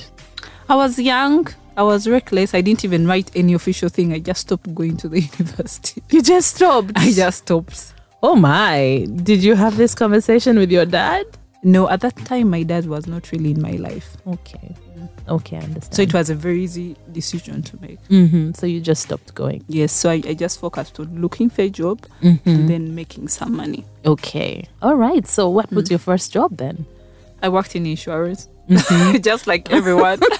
I 0.69 0.75
was 0.77 0.99
young. 0.99 1.47
I 1.77 1.83
was 1.83 2.07
reckless. 2.07 2.55
I 2.55 2.61
didn't 2.61 2.85
even 2.85 3.07
write 3.07 3.31
any 3.35 3.55
official 3.55 3.89
thing. 3.89 4.13
I 4.13 4.19
just 4.19 4.41
stopped 4.43 4.75
going 4.75 4.97
to 4.99 5.09
the 5.09 5.21
university. 5.39 6.03
You 6.11 6.21
just 6.23 6.57
stopped. 6.57 6.93
I 6.97 7.13
just 7.13 7.39
stopped. 7.45 7.95
Oh 8.23 8.37
my. 8.37 9.07
Did 9.23 9.43
you 9.43 9.55
have 9.57 9.77
this 9.79 9.95
conversation 9.95 10.59
with 10.59 10.71
your 10.71 10.85
dad? 10.87 11.25
No, 11.63 11.89
at 11.91 12.01
that 12.01 12.17
time, 12.25 12.49
my 12.51 12.63
dad 12.63 12.87
was 12.87 13.07
not 13.07 13.31
really 13.33 13.51
in 13.51 13.61
my 13.61 13.73
life. 13.73 14.17
Okay. 14.27 14.75
Okay, 15.29 15.57
I 15.57 15.61
understand. 15.61 15.95
So 15.95 16.03
it 16.03 16.15
was 16.15 16.31
a 16.31 16.35
very 16.35 16.65
easy 16.65 16.97
decision 17.13 17.63
to 17.63 17.81
make. 17.83 17.99
hmm 18.09 18.53
So 18.55 18.67
you 18.67 18.81
just 18.81 19.03
stopped 19.03 19.35
going. 19.35 19.63
Yes, 19.69 19.93
so 19.93 20.09
I, 20.11 20.23
I 20.27 20.35
just 20.35 20.59
focused 20.59 20.99
on 20.99 21.21
looking 21.21 21.51
for 21.51 21.63
a 21.63 21.69
job 21.71 22.01
Mm-hmm. 22.23 22.49
and 22.49 22.69
then 22.69 22.95
making 22.95 23.29
some 23.29 23.55
money. 23.57 23.85
Okay. 24.07 24.65
All 24.81 24.95
right. 24.97 25.27
So 25.27 25.49
what 25.51 25.71
was 25.71 25.91
your 25.91 25.99
first 25.99 26.33
job 26.33 26.57
then? 26.57 26.87
I 27.43 27.49
worked 27.51 27.77
in 27.77 27.85
insurance, 27.87 28.49
just 29.21 29.47
like 29.47 29.71
everyone. 29.71 30.21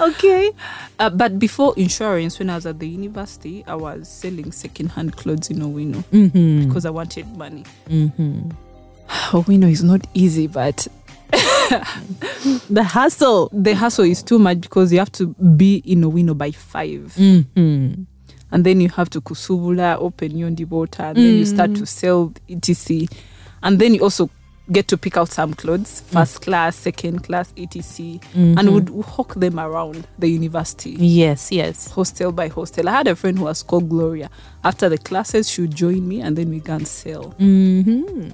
Okay. 0.00 0.50
Uh, 0.98 1.08
but 1.08 1.38
before 1.38 1.72
insurance, 1.76 2.38
when 2.38 2.50
I 2.50 2.56
was 2.56 2.66
at 2.66 2.78
the 2.80 2.88
university, 2.88 3.64
I 3.66 3.74
was 3.76 4.08
selling 4.08 4.52
second-hand 4.52 5.16
clothes 5.16 5.48
in 5.50 5.58
Owino 5.60 6.04
Mm-hmm. 6.12 6.66
because 6.68 6.84
I 6.84 6.90
wanted 6.90 7.26
money. 7.36 7.64
Mm-hmm. 9.08 9.36
Owino 9.36 9.70
is 9.70 9.82
not 9.82 10.06
easy, 10.14 10.46
but 10.46 10.86
The 12.70 12.84
hustle. 12.84 13.48
the 13.52 13.74
hustle 13.74 14.04
is 14.04 14.22
too 14.22 14.38
much 14.38 14.60
because 14.60 14.92
you 14.92 14.98
have 14.98 15.10
to 15.12 15.28
be 15.56 15.76
in 15.84 16.02
Owino 16.02 16.36
by 16.36 16.50
five. 16.52 17.14
Mm-hmm. 17.16 18.02
and 18.52 18.64
then 18.64 18.80
you 18.80 18.88
have 18.90 19.10
to 19.10 19.20
kusubula 19.20 19.96
open 19.98 20.32
yondi 20.32 20.68
water 20.68 21.02
and 21.02 21.16
then 21.16 21.34
you 21.38 21.44
start 21.46 21.74
to 21.74 21.86
sell 21.86 22.32
etc 22.48 23.08
and 23.64 23.78
then 23.80 23.94
you 23.94 24.00
also 24.02 24.30
get 24.70 24.86
to 24.88 24.96
pick 24.96 25.16
out 25.16 25.28
some 25.28 25.52
clothes 25.54 26.02
first 26.06 26.40
class 26.40 26.76
second 26.76 27.24
class 27.24 27.52
etc 27.56 28.20
and 28.34 28.72
would 28.72 28.88
hawk 29.06 29.34
them 29.34 29.58
around 29.58 30.06
the 30.18 30.28
university 30.28 30.90
Yes, 30.98 31.50
yes. 31.50 31.90
hostel 31.90 32.30
by 32.32 32.46
hostel 32.48 32.88
i 32.88 32.92
had 32.92 33.08
a 33.08 33.16
friend 33.16 33.38
who 33.38 33.44
was 33.44 33.62
called 33.64 33.88
gloria 33.88 34.30
after 34.62 34.88
the 34.88 34.98
classes 34.98 35.50
she 35.50 35.62
would 35.62 35.74
join 35.74 36.06
me 36.06 36.20
and 36.20 36.36
then 36.36 36.48
we 36.50 36.60
can 36.60 36.84
sell 36.84 37.34
Mm-hmm. 37.40 38.30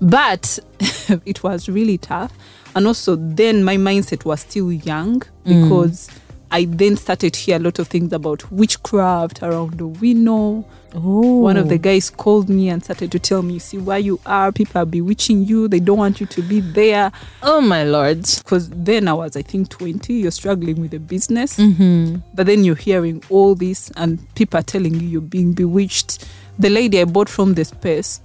But 0.00 0.58
it 1.24 1.42
was 1.42 1.68
really 1.68 1.98
tough 1.98 2.32
and 2.74 2.86
also 2.86 3.16
then 3.16 3.64
my 3.64 3.76
mindset 3.76 4.24
was 4.24 4.40
still 4.40 4.70
young 4.72 5.22
because 5.44 6.08
I 6.50 6.66
then 6.66 6.96
started 6.96 7.32
to 7.34 7.40
hear 7.40 7.56
a 7.56 7.58
lot 7.58 7.78
of 7.80 7.88
things 7.88 8.12
about 8.12 8.50
witchcraft 8.52 9.42
around 9.42 9.74
the 9.78 9.86
window. 9.88 10.64
Oh. 10.94 11.38
One 11.40 11.56
of 11.56 11.68
the 11.68 11.76
guys 11.76 12.08
called 12.08 12.48
me 12.48 12.68
and 12.68 12.84
started 12.84 13.10
to 13.12 13.18
tell 13.18 13.42
me, 13.42 13.54
you 13.54 13.60
see 13.60 13.78
where 13.78 13.98
you 13.98 14.20
are, 14.24 14.52
people 14.52 14.80
are 14.80 14.86
bewitching 14.86 15.44
you, 15.44 15.66
they 15.66 15.80
don't 15.80 15.98
want 15.98 16.20
you 16.20 16.26
to 16.26 16.42
be 16.42 16.60
there. 16.60 17.10
Oh 17.42 17.60
my 17.60 17.82
lord. 17.82 18.22
Because 18.38 18.70
then 18.70 19.08
I 19.08 19.12
was, 19.14 19.36
I 19.36 19.42
think, 19.42 19.70
20, 19.70 20.14
you're 20.14 20.30
struggling 20.30 20.80
with 20.80 20.92
the 20.92 21.00
business, 21.00 21.56
Mm-hmm. 21.58 22.18
but 22.34 22.46
then 22.46 22.62
you're 22.62 22.76
hearing 22.76 23.22
all 23.28 23.54
this 23.56 23.90
and 23.96 24.32
people 24.36 24.60
are 24.60 24.62
telling 24.62 24.94
you 25.00 25.08
you're 25.08 25.20
being 25.22 25.52
bewitched. 25.52 26.26
The 26.60 26.70
lady 26.70 27.00
I 27.00 27.04
bought 27.04 27.28
from 27.28 27.54
the 27.54 27.64
space, 27.64 28.20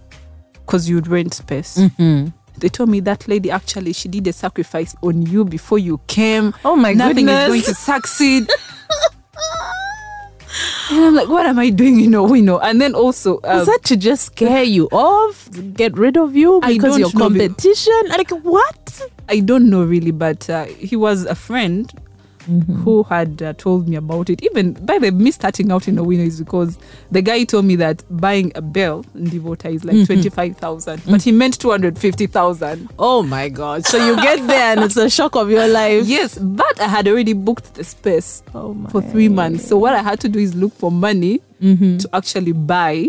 because 0.65 0.89
you'd 0.89 1.07
rent 1.07 1.33
space, 1.33 1.77
Mm-hmm. 1.77 2.27
they 2.57 2.69
told 2.69 2.89
me 2.89 2.99
that 3.01 3.27
lady 3.27 3.49
actually 3.51 3.93
she 3.93 4.07
did 4.09 4.27
a 4.27 4.33
sacrifice 4.33 4.95
on 5.01 5.25
you 5.25 5.43
before 5.45 5.79
you 5.79 5.99
came. 6.07 6.53
Oh 6.65 6.75
my 6.75 6.93
God. 6.93 6.97
Nothing 7.09 7.25
goodness. 7.25 7.43
is 7.43 7.47
going 7.49 7.61
to 7.63 7.73
succeed. 7.75 8.43
and 10.91 11.05
I'm 11.05 11.15
like, 11.15 11.29
what 11.29 11.45
am 11.45 11.57
I 11.59 11.69
doing? 11.69 11.99
You 11.99 12.09
know, 12.09 12.23
we 12.23 12.41
know. 12.41 12.59
And 12.59 12.81
then 12.81 12.93
also, 12.93 13.37
uh, 13.37 13.55
Was 13.59 13.67
that 13.67 13.83
to 13.85 13.95
just 13.97 14.25
scare 14.25 14.63
you 14.63 14.87
off, 14.91 15.49
get 15.73 15.97
rid 15.97 16.17
of 16.17 16.35
you 16.35 16.59
because 16.67 16.99
your 16.99 17.11
know, 17.13 17.19
competition? 17.19 17.93
Like 18.09 18.29
what? 18.43 19.01
I 19.29 19.39
don't 19.39 19.69
know 19.69 19.83
really, 19.83 20.11
but 20.11 20.49
uh, 20.49 20.65
he 20.65 20.95
was 20.97 21.23
a 21.25 21.35
friend 21.35 21.89
Mm-hmm. 22.49 22.81
who 22.83 23.03
had 23.03 23.41
uh, 23.41 23.53
told 23.53 23.87
me 23.87 23.95
about 23.95 24.29
it. 24.29 24.43
Even 24.43 24.73
by 24.73 24.97
the 24.97 25.11
me 25.11 25.31
starting 25.31 25.71
out 25.71 25.87
in 25.87 25.95
Owino 25.97 26.25
is 26.25 26.39
because 26.39 26.77
the 27.11 27.21
guy 27.21 27.43
told 27.43 27.65
me 27.65 27.75
that 27.75 28.03
buying 28.09 28.51
a 28.55 28.61
bell 28.61 29.05
in 29.15 29.25
Devota 29.27 29.71
is 29.73 29.83
Mm-hmm. 29.83 29.97
like 29.97 30.05
twenty 30.07 30.29
five 30.29 30.57
thousand, 30.57 31.01
but 31.09 31.21
he 31.21 31.31
meant 31.31 31.59
two 31.59 31.69
hundred 31.69 31.97
fifty 31.99 32.27
thousand. 32.27 32.89
Oh 32.97 33.21
my 33.23 33.49
god! 33.49 33.85
So 33.85 33.97
you 34.03 34.15
get 34.17 34.45
there 34.47 34.71
and 34.73 34.81
it's 34.81 34.97
a 34.97 35.09
shock 35.09 35.35
of 35.35 35.49
your 35.51 35.67
life. 35.67 36.05
Yes, 36.07 36.37
but 36.37 36.79
I 36.79 36.87
had 36.87 37.07
already 37.07 37.33
booked 37.33 37.75
the 37.75 37.83
space 37.83 38.41
Oh 38.55 38.75
for 38.89 39.01
three 39.01 39.29
months. 39.29 39.67
So 39.67 39.77
what 39.77 39.93
I 39.93 40.01
had 40.01 40.19
to 40.21 40.29
do 40.29 40.39
is 40.39 40.55
look 40.55 40.73
for 40.73 40.91
money 40.91 41.41
Mm-hmm. 41.61 41.97
to 41.99 42.09
actually 42.13 42.53
buy 42.53 43.07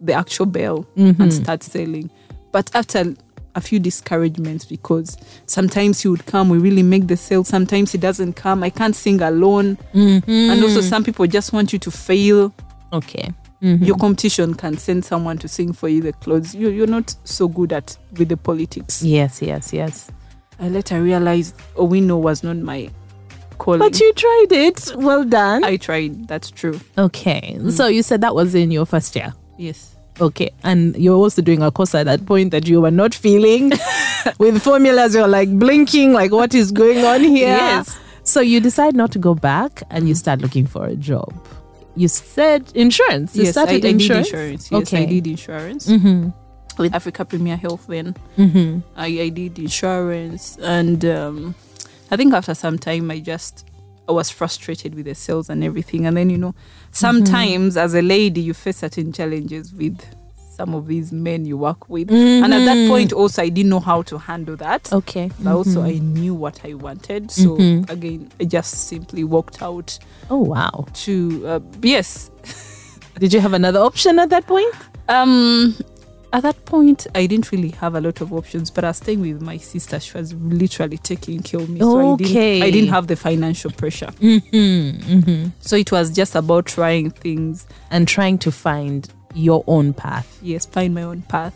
the 0.00 0.14
actual 0.14 0.46
bell 0.46 0.84
Mm-hmm. 0.96 1.22
and 1.22 1.32
start 1.32 1.62
selling. 1.62 2.10
But 2.50 2.70
after 2.74 3.14
a 3.54 3.60
few 3.60 3.78
discouragements, 3.78 4.64
because 4.64 5.16
sometimes 5.46 6.00
he 6.00 6.08
would 6.08 6.26
come, 6.26 6.48
we 6.48 6.58
really 6.58 6.82
make 6.82 7.06
the 7.06 7.16
sale. 7.16 7.44
Sometimes 7.44 7.92
he 7.92 7.98
doesn't 7.98 8.34
come. 8.34 8.62
I 8.62 8.70
can't 8.70 8.96
sing 8.96 9.20
alone, 9.22 9.76
Mm-hmm. 9.94 10.30
and 10.30 10.62
also 10.62 10.80
some 10.80 11.04
people 11.04 11.26
just 11.26 11.52
want 11.52 11.72
you 11.72 11.78
to 11.78 11.90
fail. 11.90 12.52
Okay. 12.92 13.32
Mm-hmm. 13.62 13.84
Your 13.84 13.96
competition 13.96 14.54
can 14.54 14.76
send 14.76 15.04
someone 15.04 15.38
to 15.38 15.48
sing 15.48 15.72
for 15.72 15.88
you 15.88 16.02
the 16.02 16.12
clothes. 16.14 16.54
You, 16.54 16.68
you're 16.68 16.86
not 16.86 17.14
so 17.24 17.48
good 17.48 17.72
at 17.72 17.96
with 18.18 18.28
the 18.28 18.36
politics. 18.36 19.02
Yes, 19.02 19.40
yes, 19.40 19.72
yes. 19.72 20.10
I 20.60 20.68
later 20.68 21.00
realized 21.02 21.56
Owino 21.76 22.20
was 22.20 22.42
not 22.44 22.56
my 22.58 22.90
calling. 23.58 23.78
But 23.80 23.98
you 23.98 24.12
tried 24.14 24.46
it. 24.50 24.92
Well 24.96 25.24
done. 25.24 25.64
I 25.64 25.76
tried. 25.78 26.28
That's 26.28 26.50
true. 26.50 26.78
okay. 26.98 27.58
So 27.70 27.86
you 27.86 28.02
said 28.02 28.20
that 28.20 28.34
was 28.34 28.54
in 28.54 28.70
your 28.70 28.84
first 28.86 29.16
year. 29.16 29.32
Yes. 29.56 29.96
Okay. 30.20 30.50
And 30.62 30.94
you're 30.96 31.16
also 31.16 31.42
doing 31.42 31.62
a 31.62 31.70
course 31.70 31.94
at 31.94 32.04
that 32.06 32.24
point 32.26 32.50
that 32.52 32.66
you 32.68 32.80
were 32.80 32.90
not 32.90 33.14
feeling 33.14 33.72
with 34.38 34.62
formulas. 34.62 35.14
You're 35.14 35.26
like 35.28 35.50
blinking, 35.58 36.12
like, 36.12 36.30
what 36.32 36.54
is 36.54 36.70
going 36.72 37.04
on 37.04 37.20
here? 37.22 37.48
Yes. 37.48 37.98
So 38.22 38.40
you 38.40 38.60
decide 38.60 38.94
not 38.94 39.10
to 39.12 39.18
go 39.18 39.34
back 39.34 39.82
and 39.90 40.08
you 40.08 40.14
start 40.14 40.40
looking 40.40 40.66
for 40.66 40.86
a 40.86 40.94
job. 40.96 41.32
You 41.96 42.08
said 42.08 42.70
insurance. 42.74 43.36
You 43.36 43.44
yes, 43.44 43.56
I, 43.56 43.62
I 43.62 43.64
started 43.64 43.82
did 43.82 43.90
insurance. 43.92 44.28
insurance. 44.28 44.70
Yes, 44.72 44.94
I 44.94 45.04
did 45.04 45.26
insurance 45.26 45.86
Mm-hmm. 45.88 46.30
with 46.82 46.94
Africa 46.94 47.24
Premier 47.24 47.56
Health. 47.56 47.86
Then 47.86 48.14
Mm-hmm. 48.38 48.80
I, 48.96 49.06
I 49.06 49.28
did 49.28 49.58
insurance, 49.58 50.56
and 50.62 51.04
um, 51.04 51.54
I 52.10 52.16
think 52.16 52.32
after 52.34 52.54
some 52.54 52.78
time, 52.78 53.10
I 53.10 53.20
just 53.20 53.64
I 54.08 54.12
was 54.12 54.30
frustrated 54.30 54.94
with 54.94 55.06
the 55.06 55.14
sales 55.14 55.48
and 55.50 55.64
everything. 55.64 56.06
And 56.06 56.16
then 56.16 56.30
you 56.30 56.38
know, 56.38 56.54
sometimes 56.90 57.76
as 57.76 57.94
a 57.94 58.02
lady, 58.02 58.40
you 58.40 58.54
face 58.54 58.78
certain 58.78 59.12
challenges 59.12 59.72
with 59.74 60.00
some 60.54 60.72
of 60.74 60.86
these 60.86 61.10
men 61.10 61.44
you 61.44 61.56
work 61.58 61.88
with. 61.88 62.10
And 62.12 62.54
at 62.54 62.64
that 62.64 62.88
point, 62.88 63.12
also, 63.12 63.42
I 63.42 63.48
didn't 63.48 63.70
know 63.70 63.80
how 63.80 64.02
to 64.02 64.18
handle 64.18 64.56
that. 64.56 64.92
Okay. 64.92 65.30
But 65.40 65.52
also, 65.52 65.82
I 65.82 65.98
knew 65.98 66.32
what 66.32 66.60
I 66.64 66.74
wanted. 66.74 67.30
So, 67.30 67.56
again, 67.88 68.30
I 68.38 68.44
just 68.44 68.86
simply 68.88 69.24
walked 69.24 69.62
out 69.62 69.98
Oh 70.30 70.38
wow. 70.38 70.86
to, 70.94 71.42
uh, 71.46 71.60
yes. 71.82 72.30
Did 73.18 73.32
you 73.32 73.40
have 73.40 73.52
another 73.52 73.80
option 73.80 74.18
at 74.20 74.30
that 74.30 74.46
point? 74.46 74.72
Um, 75.08 75.74
at 76.34 76.42
that 76.42 76.64
point, 76.66 77.06
I 77.14 77.26
didn't 77.26 77.50
really 77.52 77.70
have 77.70 77.94
a 77.94 78.00
lot 78.00 78.20
of 78.20 78.32
options, 78.32 78.70
but 78.70 78.84
I 78.84 78.88
was 78.88 78.96
staying 78.98 79.20
with 79.20 79.40
my 79.40 79.56
sister. 79.56 79.98
She 80.00 80.18
was 80.18 80.34
literally 80.34 80.98
taking 80.98 81.42
care 81.42 81.60
of 81.60 81.68
me. 81.70 81.80
So 81.80 82.14
I 82.14 82.16
didn't, 82.16 82.62
I 82.64 82.70
didn't 82.70 82.90
have 82.90 83.06
the 83.06 83.16
financial 83.16 83.70
pressure. 83.70 84.06
Mm-hmm, 84.20 85.12
mm-hmm. 85.18 85.48
So 85.60 85.76
it 85.76 85.90
was 85.92 86.10
just 86.10 86.34
about 86.34 86.66
trying 86.66 87.10
things. 87.10 87.66
And 87.90 88.06
trying 88.08 88.38
to 88.38 88.50
find 88.52 89.08
your 89.34 89.64
own 89.66 89.92
path. 89.94 90.38
yes 90.42 90.64
find 90.64 90.94
my 90.94 91.02
own 91.02 91.20
path 91.22 91.52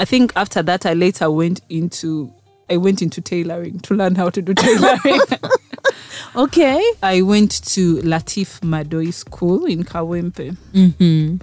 i 0.00 0.04
think 0.04 0.32
after 0.34 0.64
that 0.64 0.84
i 0.84 0.92
later 0.94 1.30
went 1.30 1.60
into 1.68 2.28
i 2.68 2.76
went 2.76 3.00
into 3.02 3.20
tailoring 3.20 3.78
to 3.78 3.94
learn 3.94 4.16
how 4.16 4.28
to 4.28 4.42
do 4.42 4.52
tailoring 4.52 5.20
Okay. 6.36 6.82
i 7.04 7.22
went 7.22 7.62
to 7.66 7.98
latif 7.98 8.60
madoi 8.62 9.12
school 9.14 9.64
in 9.66 9.84
kawempe 9.84 10.56
Mm-hmm. 10.72 11.36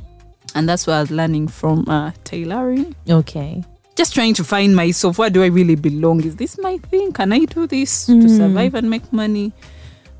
And 0.55 0.67
that's 0.67 0.85
what 0.87 0.93
i 0.95 1.01
was 1.01 1.11
learning 1.11 1.47
from 1.47 1.87
uh, 1.87 2.11
tailoring 2.23 2.95
Okay. 3.09 3.63
just 3.95 4.13
trying 4.13 4.33
to 4.33 4.43
find 4.43 4.75
myself 4.75 5.17
where 5.17 5.29
do 5.29 5.43
i 5.43 5.47
really 5.47 5.75
belong 5.75 6.23
is 6.23 6.35
this 6.35 6.57
my 6.59 6.77
thing 6.77 7.11
can 7.11 7.31
i 7.33 7.39
do 7.45 7.67
this 7.67 8.05
to 8.07 8.27
survive 8.29 8.73
and 8.75 8.89
make 8.89 9.11
money 9.13 9.51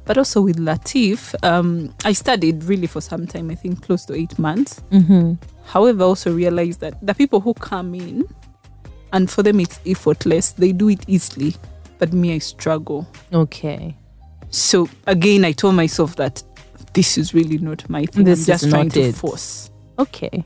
but 0.06 0.18
also 0.18 0.42
with 0.42 0.58
latif 0.58 1.34
um, 1.44 1.94
i 2.06 2.12
studied 2.14 2.64
really 2.64 2.88
for 2.88 3.02
some 3.02 3.26
time 3.28 3.50
i 3.50 3.56
think 3.56 3.82
close 3.82 4.06
to 4.06 4.14
eight 4.14 4.38
months 4.40 4.82
Mm-hmm. 4.92 5.34
However, 5.64 6.04
I 6.04 6.08
also 6.08 6.34
realize 6.34 6.78
that 6.78 6.96
the 7.06 7.14
people 7.14 7.40
who 7.40 7.54
come 7.54 7.96
in 7.96 8.28
and 9.14 9.30
for 9.32 9.42
them 9.42 9.60
it's 9.62 9.80
effortless, 9.86 10.52
they 10.54 10.74
do 10.74 10.90
it 10.90 11.06
easily. 11.08 11.56
But 11.98 12.12
me, 12.12 12.34
I 12.34 12.40
struggle. 12.40 13.08
Okay. 13.32 13.96
So 14.50 14.90
again, 15.08 15.46
I 15.46 15.54
told 15.54 15.76
myself 15.76 16.18
that 16.18 16.44
this 16.94 17.18
is 17.18 17.34
really 17.34 17.58
not 17.60 17.90
my 17.90 18.06
thing. 18.06 18.26
This 18.26 18.40
I'm 18.40 18.42
is 18.42 18.48
just 18.48 18.70
trying 18.70 18.88
not 18.88 18.94
to 18.96 19.02
it. 19.02 19.16
force. 19.16 19.71
Okay. 20.02 20.44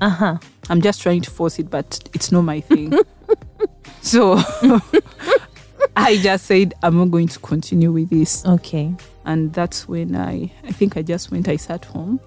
Uh-huh. 0.00 0.38
I'm 0.68 0.80
just 0.82 1.00
trying 1.02 1.20
to 1.22 1.30
force 1.30 1.58
it, 1.58 1.70
but 1.70 2.08
it's 2.14 2.32
not 2.32 2.42
my 2.42 2.60
thing. 2.60 2.92
so 4.02 4.38
I 5.96 6.16
just 6.18 6.46
said 6.46 6.74
I'm 6.82 6.96
not 6.98 7.10
going 7.10 7.28
to 7.28 7.38
continue 7.38 7.92
with 7.92 8.10
this. 8.10 8.44
Okay. 8.46 8.94
and 9.24 9.52
that's 9.52 9.86
when 9.88 10.16
I 10.16 10.50
I 10.64 10.72
think 10.72 10.96
I 10.96 11.02
just 11.02 11.30
went 11.30 11.48
I 11.48 11.56
sat 11.56 11.84
home 11.84 12.18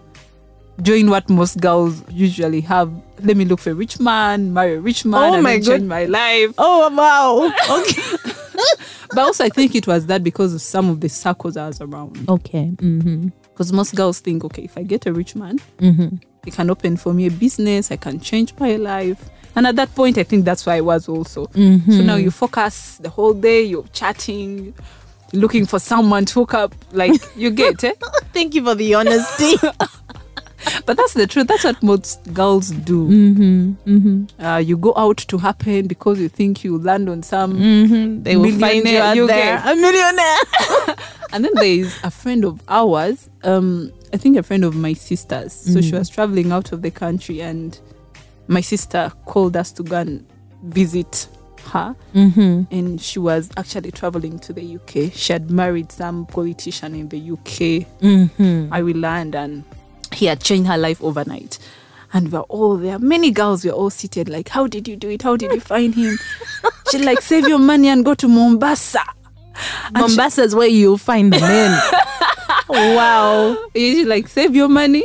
doing 0.82 1.10
what 1.10 1.30
most 1.30 1.60
girls 1.60 2.02
usually 2.10 2.62
have 2.62 2.90
let 3.22 3.36
me 3.38 3.46
look 3.46 3.60
for 3.60 3.72
a 3.72 3.74
rich 3.74 4.00
man 4.00 4.54
marry 4.54 4.76
a 4.76 4.80
rich 4.82 5.04
man 5.06 5.32
Oh 5.32 5.34
and 5.36 5.44
my 5.44 5.60
change 5.60 5.84
my 5.84 6.06
life 6.06 6.54
Oh 6.58 6.90
wow. 6.94 7.52
Okay. 7.80 8.02
but 9.10 9.20
also 9.20 9.44
I 9.46 9.50
think 9.50 9.76
it 9.76 9.88
was 9.88 10.06
that 10.08 10.24
because 10.24 10.54
of 10.54 10.62
some 10.62 10.90
of 10.90 11.00
the 11.02 11.10
circles 11.10 11.58
I 11.58 11.68
was 11.68 11.82
around 11.82 12.30
okay. 12.30 12.72
Mm-hmm. 12.76 13.30
because 13.44 13.72
most 13.74 13.96
girls 13.96 14.20
think 14.20 14.44
okay 14.46 14.64
if 14.64 14.78
I 14.78 14.84
get 14.84 15.06
a 15.06 15.14
rich 15.14 15.36
man 15.36 15.60
Mm-hmm. 15.80 16.18
He 16.46 16.52
can 16.52 16.70
open 16.70 16.96
for 16.98 17.14
me 17.14 17.26
a 17.28 17.32
business 17.32 17.92
I 17.92 17.98
can 17.98 18.20
change 18.20 18.54
my 18.60 18.76
life 18.78 19.30
and 19.56 19.66
at 19.68 19.76
that 19.76 19.94
point 19.96 20.18
I 20.18 20.24
think 20.24 20.46
that's 20.46 20.66
where 20.66 20.76
I 20.76 20.82
was 20.82 21.10
also 21.10 21.48
Mm-hmm. 21.48 21.92
so 21.92 22.02
now 22.04 22.16
you 22.16 22.32
focus 22.32 22.98
the 22.98 23.10
whole 23.10 23.34
day 23.34 23.64
you're 23.64 23.86
chatting 23.94 24.74
looking 25.34 25.66
for 25.66 25.80
someone 25.80 26.24
to 26.26 26.34
hook 26.40 26.54
up 26.54 26.74
like 26.94 27.12
you 27.36 27.52
get 27.52 27.84
it 27.84 28.02
Thank 28.34 28.54
you 28.56 28.64
for 28.64 28.76
the 28.76 28.94
honesty. 28.96 29.56
But 30.88 30.98
that's 30.98 31.14
the 31.14 31.28
truth. 31.28 31.48
That's 31.48 31.64
what 31.64 31.82
most 31.84 32.34
girls 32.34 32.70
do. 32.72 33.08
mm-hmm. 33.08 33.72
Mm-hmm. 33.98 34.44
Uh, 34.44 34.58
you 34.58 34.78
go 34.78 34.94
out 34.98 35.18
to 35.18 35.38
happen 35.38 35.86
because 35.86 36.20
you 36.20 36.28
think 36.28 36.64
you 36.64 36.80
land 36.80 37.08
on 37.08 37.22
some, 37.22 37.54
Mm-hmm. 37.54 38.24
They 38.24 38.36
will 38.36 38.58
find 38.60 38.88
you 38.88 38.98
out 38.98 39.16
you 39.16 39.28
there. 39.28 39.58
get- 39.58 39.68
A 39.68 39.76
millionaire. 39.76 40.96
and 41.34 41.46
then 41.46 41.52
there 41.54 41.66
is 41.66 41.96
a 42.04 42.10
friend 42.10 42.44
of 42.46 42.62
ours. 42.68 43.30
Um, 43.44 43.92
I 44.16 44.18
think 44.18 44.38
a 44.38 44.44
friend 44.44 44.64
of 44.64 44.78
my 44.78 44.94
sister's. 44.94 45.52
So 45.52 45.82
she 45.82 45.92
was 45.92 46.08
traveling 46.10 46.54
out 46.54 46.72
of 46.72 46.82
the 46.82 46.90
country, 46.90 47.42
and 47.42 47.78
my 48.48 48.62
sister 48.62 49.12
called 49.26 49.58
us 49.58 49.74
to 49.74 49.84
go 49.84 49.98
and 49.98 50.26
visit 50.64 51.28
her. 51.72 51.94
Mm-hmm. 52.14 52.74
And 52.74 53.02
she 53.02 53.20
was 53.20 53.50
actually 53.58 53.92
traveling 53.92 54.40
to 54.40 54.54
the 54.54 54.76
UK. 54.78 55.12
She 55.14 55.34
had 55.34 55.52
married 55.52 55.92
some 55.92 56.28
politician 56.28 56.96
in 56.96 57.10
the 57.10 57.32
UK. 57.32 57.86
Mm-hmm. 58.00 58.72
I 58.74 58.82
will 58.84 58.96
land 58.96 59.36
and 59.36 59.66
he 60.14 60.28
had 60.28 60.40
changed 60.42 60.70
her 60.70 60.78
life 60.78 61.04
overnight. 61.04 61.60
And 62.14 62.32
we're 62.32 62.40
all 62.42 62.78
there. 62.78 62.98
Many 62.98 63.32
girls 63.32 63.66
were 63.66 63.72
all 63.72 63.90
seated, 63.90 64.30
like, 64.30 64.48
How 64.48 64.66
did 64.68 64.88
you 64.88 64.96
do 64.96 65.10
it? 65.10 65.24
How 65.24 65.36
did 65.36 65.52
you 65.52 65.60
find 65.60 65.94
him? 65.94 66.18
she 66.90 67.00
like, 67.00 67.20
Save 67.20 67.50
your 67.50 67.60
money 67.60 67.90
and 67.90 68.06
go 68.06 68.14
to 68.14 68.30
Mombasa. 68.30 69.04
And 69.88 69.98
she- 69.98 70.02
Mombasa 70.02 70.44
is 70.44 70.56
where 70.56 70.70
you'll 70.70 70.98
find 70.98 71.34
the 71.34 71.42
men. 71.42 71.82
wow. 72.70 73.58
She's 73.76 74.08
like, 74.08 74.28
Save 74.28 74.56
your 74.56 74.68
money. 74.70 75.04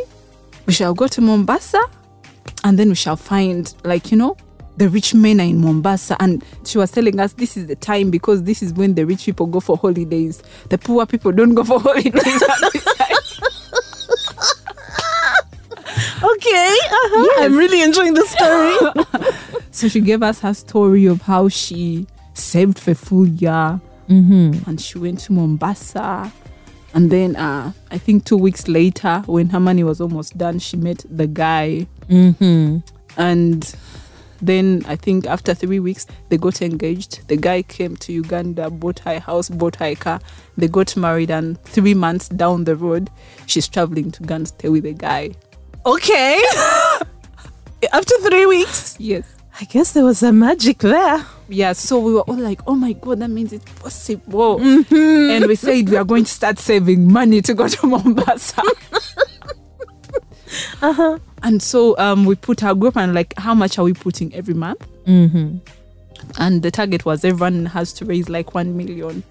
We 0.67 0.73
shall 0.73 0.95
go 0.95 1.09
to 1.09 1.21
Mombasa 1.21 1.81
and 2.65 2.79
then 2.79 2.91
we 2.91 2.95
shall 2.95 3.17
find, 3.17 3.75
like, 3.85 4.11
you 4.11 4.17
know, 4.17 4.37
the 4.77 4.89
rich 4.89 5.15
men 5.15 5.41
are 5.41 5.45
in 5.45 5.61
Mombasa. 5.61 6.17
And 6.21 6.45
she 6.65 6.79
was 6.79 6.91
telling 6.91 7.19
us 7.19 7.33
this 7.35 7.57
is 7.57 7.67
the 7.67 7.77
time 7.77 8.11
because 8.11 8.45
this 8.45 8.63
is 8.63 8.73
when 8.73 8.95
the 8.95 9.05
rich 9.05 9.25
people 9.25 9.47
go 9.47 9.61
for 9.61 9.77
holidays. 9.77 10.43
The 10.69 10.79
poor 10.79 11.07
people 11.07 11.33
don't 11.33 11.55
go 11.55 11.65
for 11.65 11.81
holidays 11.81 12.15
at 12.17 12.73
this 12.73 12.85
time. 12.85 13.17
Okay. 16.23 16.77
Uh-huh. 16.91 17.45
I'm 17.45 17.57
really 17.57 17.83
enjoying 17.83 18.15
the 18.15 18.27
story. 18.27 19.27
So 19.73 19.89
she 19.89 20.01
gave 20.01 20.23
us 20.23 20.41
her 20.41 20.53
story 20.53 21.07
of 21.07 21.23
how 21.23 21.49
she 21.49 22.07
saved 22.35 22.79
for 22.79 22.91
a 22.91 22.95
full 22.95 23.27
year 23.27 23.81
mm-hmm. 24.09 24.69
and 24.69 24.81
she 24.81 24.99
went 24.99 25.21
to 25.21 25.33
Mombasa. 25.33 26.31
And 26.93 27.11
then 27.11 27.37
uh, 27.37 27.73
I 27.91 27.99
think 27.99 28.25
two 28.25 28.37
weeks 28.37 28.69
later, 28.69 29.23
when 29.27 29.49
her 29.51 29.61
money 29.61 29.85
was 29.85 30.01
almost 30.01 30.37
done, 30.37 30.59
she 30.59 30.77
met 30.77 31.05
the 31.09 31.27
guy. 31.27 31.87
Mm-hmm. 32.09 32.79
And 33.17 33.75
then 34.43 34.83
I 34.87 34.97
think 34.97 35.27
after 35.27 35.55
three 35.55 35.81
weeks, 35.81 36.07
they 36.29 36.37
got 36.37 36.63
engaged. 36.63 37.29
The 37.29 37.37
guy 37.37 37.63
came 37.63 37.97
to 37.99 38.13
Uganda, 38.13 38.71
bought 38.71 39.01
her 39.01 39.13
a 39.13 39.21
house, 39.21 39.49
bought 39.49 39.77
her 39.77 39.87
a 39.87 39.95
car. 39.95 40.21
They 40.57 40.69
got 40.69 40.97
married, 40.97 41.31
and 41.31 41.63
three 41.65 41.95
months 41.95 42.29
down 42.29 42.65
the 42.65 42.77
road, 42.77 43.11
she's 43.47 43.69
traveling 43.69 44.11
to 44.13 44.23
Uganda 44.23 44.47
stay 44.47 44.69
with 44.69 44.85
the 44.85 44.93
guy. 44.93 45.31
Okay. 45.87 46.43
After 47.93 48.19
three 48.19 48.47
weeks. 48.47 48.97
Yes. 48.99 49.40
I 49.59 49.65
guess 49.65 49.93
there 49.93 50.05
was 50.05 50.23
a 50.23 50.33
magic 50.33 50.79
there. 50.79 51.25
Yeah, 51.49 51.73
so 51.73 51.99
we 51.99 52.15
were 52.15 52.21
all 52.23 52.37
like, 52.37 52.61
oh 52.67 52.75
my 52.75 52.93
God, 52.93 53.19
that 53.21 53.31
means 53.31 53.53
it's 53.53 53.71
possible. 53.73 54.61
And 54.61 55.47
we 55.47 55.57
said 55.57 55.89
we 55.89 55.97
are 55.97 56.05
going 56.05 56.25
to 56.25 56.31
start 56.31 56.59
saving 56.59 57.13
money 57.13 57.43
to 57.43 57.55
go 57.55 57.67
to 57.69 57.87
Mombasa. 57.87 58.63
Uh-huh. 60.83 61.19
And 61.43 61.63
so 61.63 61.97
um, 61.99 62.25
we 62.25 62.35
put 62.35 62.63
our 62.63 62.75
group 62.75 62.97
and 62.97 63.15
like, 63.15 63.35
how 63.39 63.55
much 63.55 63.79
are 63.79 63.85
we 63.85 63.93
putting 63.93 64.35
every 64.35 64.55
month? 64.55 64.87
Mm-hmm. 65.07 65.59
And 66.39 66.63
the 66.63 66.71
target 66.71 67.05
was 67.05 67.25
everyone 67.25 67.67
has 67.67 67.93
to 67.95 68.05
raise 68.05 68.29
like 68.29 68.55
1 68.55 68.77
million. 68.77 69.23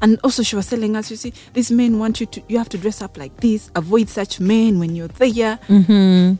And 0.00 0.18
also 0.24 0.42
she 0.42 0.56
was 0.56 0.68
telling 0.68 0.96
us, 0.96 1.10
you 1.10 1.16
see, 1.16 1.32
these 1.52 1.70
men 1.70 1.98
want 1.98 2.20
you 2.20 2.26
to, 2.26 2.42
you 2.48 2.58
have 2.58 2.68
to 2.70 2.78
dress 2.78 3.00
up 3.02 3.16
like 3.16 3.36
this, 3.38 3.70
avoid 3.76 4.08
such 4.08 4.40
men 4.40 4.78
when 4.78 4.96
you're 4.96 5.08
there. 5.08 5.58
Mm-hmm. 5.68 6.34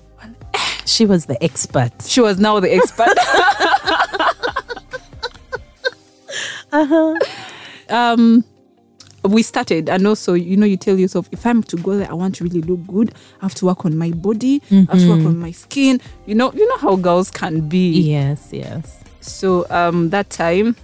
She 0.84 1.06
was 1.06 1.26
the 1.26 1.42
expert. 1.42 1.92
She 2.02 2.20
was 2.20 2.38
now 2.38 2.60
the 2.60 2.72
expert. 2.74 3.16
Uh-huh. 6.72 7.14
um 7.90 8.42
we 9.24 9.42
started 9.42 9.90
and 9.90 10.06
also 10.06 10.32
you 10.32 10.56
know 10.56 10.64
you 10.64 10.78
tell 10.78 10.98
yourself 10.98 11.28
if 11.30 11.44
i'm 11.44 11.62
to 11.62 11.76
go 11.76 11.98
there 11.98 12.10
i 12.10 12.14
want 12.14 12.34
to 12.36 12.44
really 12.44 12.62
look 12.62 12.80
good 12.86 13.12
i 13.42 13.44
have 13.44 13.54
to 13.54 13.66
work 13.66 13.84
on 13.84 13.94
my 13.96 14.10
body 14.10 14.62
i 14.70 14.74
have 14.90 14.98
to 14.98 15.08
work 15.10 15.26
on 15.26 15.36
my 15.38 15.50
skin 15.50 16.00
you 16.24 16.34
know 16.34 16.50
you 16.54 16.66
know 16.66 16.78
how 16.78 16.96
girls 16.96 17.30
can 17.30 17.68
be 17.68 17.90
Yes, 18.00 18.48
yes. 18.52 19.04
so 19.20 19.66
um 19.68 20.08
that 20.10 20.30
time 20.30 20.74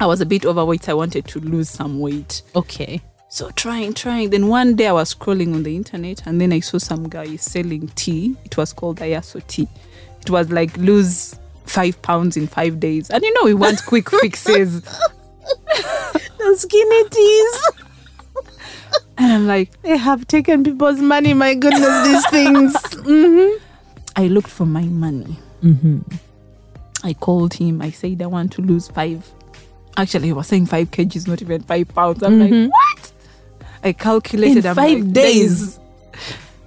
i 0.00 0.06
was 0.06 0.20
a 0.20 0.26
bit 0.26 0.44
overweight 0.44 0.88
i 0.88 0.94
wanted 0.94 1.24
to 1.28 1.38
lose 1.38 1.70
some 1.70 2.00
weight 2.00 2.42
Okay. 2.56 3.00
So 3.36 3.50
trying 3.50 3.92
trying 3.92 4.30
then 4.30 4.48
one 4.48 4.74
day 4.76 4.86
i 4.86 4.92
was 4.92 5.14
scrolling 5.14 5.54
on 5.54 5.62
the 5.62 5.76
internet 5.76 6.26
and 6.26 6.40
then 6.40 6.52
i 6.52 6.60
saw 6.60 6.78
some 6.78 7.06
guy 7.06 7.36
selling 7.36 7.86
tea 7.88 8.34
it 8.46 8.56
was 8.56 8.72
called 8.72 8.96
ayaso 8.98 9.46
tea 9.46 9.68
it 10.22 10.30
was 10.30 10.50
like 10.50 10.74
lose 10.78 11.36
five 11.66 12.00
pounds 12.00 12.36
in 12.38 12.46
five 12.46 12.80
days 12.80 13.10
and 13.10 13.22
you 13.22 13.32
know 13.34 13.44
we 13.44 13.52
want 13.52 13.84
quick 13.84 14.08
fixes 14.22 14.80
The 16.38 16.56
skinny 16.56 17.08
teas. 17.10 17.60
and 19.18 19.32
i'm 19.32 19.46
like 19.46 19.70
They 19.82 19.96
have 19.96 20.26
taken 20.26 20.64
people's 20.64 21.00
money. 21.00 21.34
My 21.34 21.54
goodness, 21.54 22.06
these 22.06 22.26
things. 22.30 22.72
Mm-hmm. 23.04 23.64
I 24.16 24.28
looked 24.28 24.48
for 24.48 24.64
my 24.66 24.82
money. 24.84 25.36
Mm-hmm. 25.62 25.98
I 27.04 27.12
called 27.14 27.54
him. 27.54 27.82
I 27.82 27.90
said 27.90 28.22
I 28.22 28.26
want 28.26 28.52
to 28.52 28.62
lose 28.62 28.88
five. 28.88 29.28
Actually, 29.96 30.26
he 30.28 30.32
was 30.32 30.46
saying 30.48 30.66
five 30.66 30.90
kgs, 30.90 31.26
not 31.28 31.42
even 31.42 31.62
five 31.62 31.88
pounds. 31.88 32.22
I'm 32.22 32.38
Mhm. 32.38 32.40
like, 32.64 32.72
what? 32.72 32.85
I 33.86 33.92
calculated. 33.92 34.64
In 34.64 34.70
I'm 34.70 34.74
five 34.74 35.00
like, 35.04 35.12
days. 35.12 35.78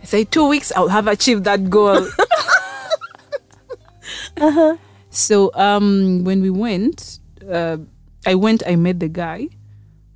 I 0.02 0.06
said 0.06 0.32
two 0.32 0.48
weeks. 0.48 0.72
I'll 0.76 0.88
have 0.88 1.08
achieved 1.08 1.44
that 1.44 1.70
goal. 1.70 2.08
Uh-huh. 4.38 4.78
So 5.10 5.52
um, 5.54 6.24
when 6.24 6.42
we 6.42 6.50
went, 6.50 7.20
uh, 7.52 7.78
I 8.26 8.36
went, 8.36 8.64
I 8.66 8.78
met 8.78 9.00
the 9.02 9.10
guy. 9.10 9.50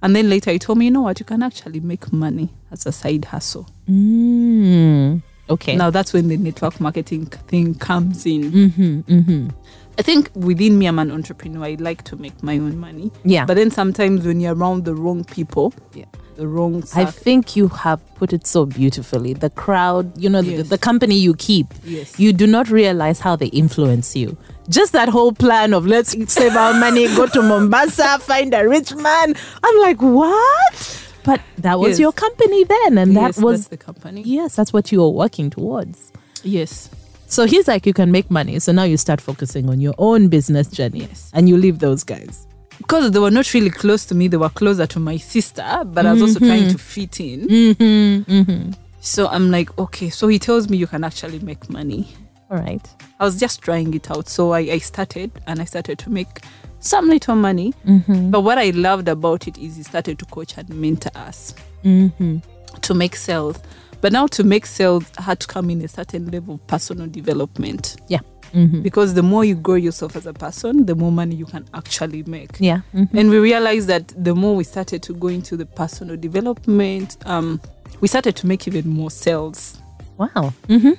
And 0.01 0.15
then 0.15 0.29
later 0.29 0.51
he 0.51 0.59
told 0.59 0.77
me, 0.77 0.85
you 0.85 0.91
know 0.91 1.01
what, 1.01 1.19
you 1.19 1.25
can 1.25 1.43
actually 1.43 1.81
make 1.81 2.11
money 2.13 2.49
as 2.71 2.85
a 2.85 2.91
side 2.93 3.25
hustle. 3.25 3.69
Mm. 3.89 5.21
Okay. 5.49 5.75
Now 5.75 5.89
that's 5.89 6.13
when 6.13 6.29
the 6.29 6.37
network 6.37 6.79
marketing 6.79 7.25
thing 7.25 7.75
comes 7.75 8.25
in. 8.25 8.51
mm-hmm, 8.51 8.99
mm-hmm. 9.01 9.49
I 9.97 10.01
think 10.01 10.31
within 10.35 10.79
me, 10.79 10.87
I'm 10.87 10.99
an 10.99 11.11
entrepreneur. 11.11 11.65
I 11.65 11.75
like 11.79 12.03
to 12.05 12.15
make 12.15 12.41
my 12.41 12.57
own 12.57 12.77
money. 12.77 13.11
Yeah. 13.25 13.45
But 13.45 13.55
then 13.55 13.71
sometimes 13.71 14.25
when 14.25 14.39
you're 14.39 14.55
around 14.55 14.85
the 14.85 14.95
wrong 14.95 15.23
people, 15.25 15.73
Yeah. 15.93 16.05
The 16.35 16.47
wrong 16.47 16.83
I 16.95 17.05
think 17.05 17.55
you 17.55 17.67
have 17.69 17.99
put 18.15 18.33
it 18.33 18.45
so 18.47 18.65
beautifully. 18.65 19.33
The 19.33 19.49
crowd, 19.49 20.17
you 20.17 20.29
know, 20.29 20.41
the, 20.41 20.51
Yes. 20.57 20.69
the 20.69 20.77
company 20.77 21.15
you 21.15 21.33
keep, 21.35 21.67
Yes. 21.83 22.19
you 22.19 22.33
do 22.33 22.47
not 22.47 22.69
realize 22.69 23.19
how 23.19 23.35
they 23.35 23.47
influence 23.47 24.15
you. 24.15 24.37
Just 24.69 24.93
that 24.93 25.09
whole 25.09 25.33
plan 25.33 25.73
of 25.73 25.85
let's 25.85 26.11
save 26.31 26.55
our 26.55 26.73
money, 26.73 27.07
go 27.15 27.27
to 27.27 27.41
Mombasa, 27.41 28.19
find 28.19 28.53
a 28.53 28.67
rich 28.67 28.93
man. 28.95 29.35
I'm 29.63 29.79
like, 29.81 30.01
what? 30.01 30.99
But 31.25 31.41
that 31.59 31.79
was 31.79 31.91
Yes. 31.91 31.99
your 31.99 32.11
company 32.11 32.63
then, 32.63 32.97
and 32.97 33.15
that 33.15 33.37
was 33.37 33.61
that's 33.61 33.67
the 33.69 33.77
company. 33.77 34.23
yes, 34.25 34.55
that's 34.55 34.73
what 34.73 34.91
you 34.91 34.99
were 34.99 35.09
working 35.09 35.49
towards. 35.49 36.11
Yes. 36.43 36.89
So 37.27 37.45
he's 37.45 37.67
like, 37.67 37.85
you 37.85 37.93
can 37.93 38.11
make 38.11 38.29
money. 38.29 38.59
So 38.59 38.71
now 38.71 38.83
you 38.83 38.95
start 38.97 39.19
focusing 39.19 39.67
on 39.69 39.79
your 39.81 39.95
own 39.97 40.27
business 40.27 40.67
journey, 40.67 40.99
Yes. 41.09 41.31
and 41.33 41.49
you 41.49 41.57
leave 41.57 41.79
those 41.79 42.03
guys. 42.03 42.45
Because 42.77 43.11
they 43.11 43.19
were 43.19 43.31
not 43.31 43.53
really 43.53 43.69
close 43.69 44.05
to 44.05 44.15
me, 44.15 44.27
they 44.27 44.37
were 44.37 44.49
closer 44.49 44.85
to 44.87 44.99
my 44.99 45.17
sister, 45.17 45.81
but 45.85 46.05
I 46.05 46.13
was 46.13 46.21
also 46.21 46.39
trying 46.39 46.69
to 46.69 46.77
fit 46.77 47.19
in. 47.19 47.47
Mm-hmm, 47.47 48.31
mm-hmm. 48.31 48.71
So 48.99 49.27
I'm 49.27 49.51
like, 49.51 49.77
okay, 49.77 50.09
so 50.09 50.27
he 50.27 50.39
tells 50.39 50.69
me 50.69 50.77
you 50.77 50.87
can 50.87 51.03
actually 51.03 51.39
make 51.39 51.69
money. 51.69 52.07
All 52.49 52.57
right. 52.57 52.85
I 53.19 53.25
was 53.25 53.39
just 53.39 53.61
trying 53.61 53.93
it 53.93 54.11
out. 54.11 54.27
So 54.29 54.51
I, 54.53 54.59
I 54.59 54.77
started 54.79 55.31
and 55.47 55.59
I 55.61 55.65
started 55.65 55.97
to 55.99 56.09
make 56.09 56.41
some 56.79 57.07
little 57.07 57.35
money. 57.35 57.73
Mm-hmm. 57.85 58.31
But 58.31 58.41
what 58.41 58.57
I 58.57 58.71
loved 58.71 59.07
about 59.07 59.47
it 59.47 59.57
is 59.57 59.77
he 59.77 59.83
started 59.83 60.19
to 60.19 60.25
coach 60.25 60.57
and 60.57 60.69
mentor 60.69 61.11
us 61.15 61.53
Mm-hmm. 61.83 62.37
to 62.79 62.93
make 62.93 63.15
sales. 63.15 63.59
But 63.99 64.13
now 64.13 64.27
to 64.27 64.43
make 64.43 64.65
sales 64.65 65.05
had 65.17 65.39
to 65.41 65.47
come 65.47 65.69
in 65.69 65.81
a 65.81 65.87
certain 65.87 66.29
level 66.31 66.55
of 66.55 66.67
personal 66.67 67.07
development. 67.07 67.97
Yeah. 68.07 68.19
Mm-hmm. 68.53 68.81
Because 68.81 69.15
the 69.15 69.23
more 69.23 69.43
you 69.43 69.55
grow 69.55 69.75
yourself 69.75 70.15
as 70.15 70.25
a 70.25 70.33
person, 70.33 70.85
the 70.85 70.95
more 70.95 71.11
money 71.11 71.35
you 71.35 71.45
can 71.45 71.65
actually 71.73 72.23
make. 72.23 72.51
Yeah. 72.59 72.81
Mm-hmm. 72.93 73.17
And 73.17 73.29
we 73.29 73.39
realized 73.39 73.87
that 73.87 74.13
the 74.15 74.35
more 74.35 74.55
we 74.55 74.63
started 74.63 75.01
to 75.03 75.13
go 75.13 75.27
into 75.27 75.57
the 75.57 75.65
personal 75.65 76.17
development, 76.17 77.17
um, 77.25 77.59
we 77.99 78.07
started 78.07 78.35
to 78.35 78.47
make 78.47 78.67
even 78.67 78.87
more 78.87 79.09
sales. 79.09 79.79
Wow. 80.17 80.53
Mm-hmm. 80.67 80.93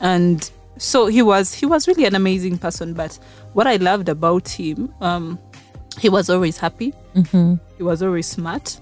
And 0.00 0.50
so 0.76 1.06
he 1.06 1.22
was 1.22 1.52
he 1.52 1.66
was 1.66 1.88
really 1.88 2.04
an 2.04 2.14
amazing 2.14 2.58
person. 2.58 2.94
But 2.94 3.18
what 3.52 3.66
I 3.66 3.76
loved 3.76 4.08
about 4.08 4.48
him, 4.48 4.94
um, 5.00 5.38
he 5.98 6.08
was 6.08 6.30
always 6.30 6.58
happy. 6.58 6.94
Mm-hmm. 7.14 7.54
He 7.76 7.82
was 7.82 8.02
always 8.02 8.26
smart. 8.26 8.80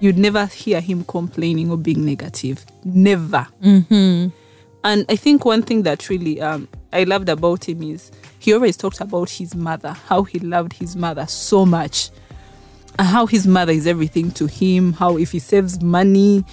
You'd 0.00 0.18
never 0.18 0.46
hear 0.46 0.80
him 0.80 1.04
complaining 1.04 1.70
or 1.70 1.76
being 1.76 2.04
negative. 2.04 2.64
Never. 2.84 3.46
Mm-hmm. 3.62 4.28
And 4.84 5.06
I 5.08 5.16
think 5.16 5.44
one 5.44 5.62
thing 5.62 5.82
that 5.82 6.08
really 6.08 6.40
um, 6.40 6.68
I 6.92 7.04
loved 7.04 7.28
about 7.28 7.68
him 7.68 7.82
is 7.82 8.10
he 8.38 8.52
always 8.54 8.76
talked 8.76 9.00
about 9.00 9.28
his 9.30 9.54
mother, 9.54 9.92
how 9.92 10.22
he 10.22 10.38
loved 10.38 10.72
his 10.72 10.96
mother 10.96 11.26
so 11.26 11.66
much, 11.66 12.10
and 12.98 13.06
how 13.06 13.26
his 13.26 13.46
mother 13.46 13.72
is 13.72 13.86
everything 13.86 14.30
to 14.32 14.46
him. 14.46 14.92
How 14.94 15.16
if 15.18 15.32
he 15.32 15.38
saves 15.38 15.82
money, 15.82 16.44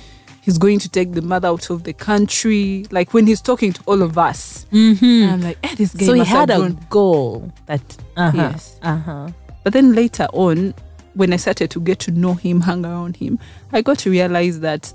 he's 0.42 0.58
going 0.58 0.80
to 0.80 0.90
take 0.90 1.14
the 1.14 1.22
mother 1.22 1.48
out 1.48 1.70
of 1.70 1.84
the 1.84 1.94
country. 1.94 2.86
Like 2.92 3.14
when 3.14 3.26
he's 3.28 3.42
talking 3.42 3.74
to 3.74 3.82
all 3.86 4.02
of 4.02 4.18
us, 4.18 4.66
Mm-hmm. 4.72 5.34
I'm 5.34 5.42
like, 5.42 5.58
eh, 5.64 5.76
this 5.76 5.94
guy 5.94 6.06
So 6.06 6.14
he 6.14 6.24
had 6.26 6.50
a 6.50 6.58
grown. 6.58 6.80
goal 6.90 7.52
that. 7.68 7.82
Uh-huh. 8.18 8.38
Yes. 8.38 8.78
Uh-huh. 8.82 9.30
But 9.64 9.74
then 9.74 9.94
later 9.96 10.28
on, 10.34 10.74
when 11.14 11.32
I 11.32 11.38
started 11.38 11.72
to 11.72 11.80
get 11.80 12.00
to 12.00 12.12
know 12.12 12.34
him, 12.34 12.60
hang 12.62 12.86
around 12.86 13.16
him, 13.16 13.40
I 13.72 13.82
got 13.82 14.00
to 14.00 14.12
realize 14.12 14.60
that 14.60 14.94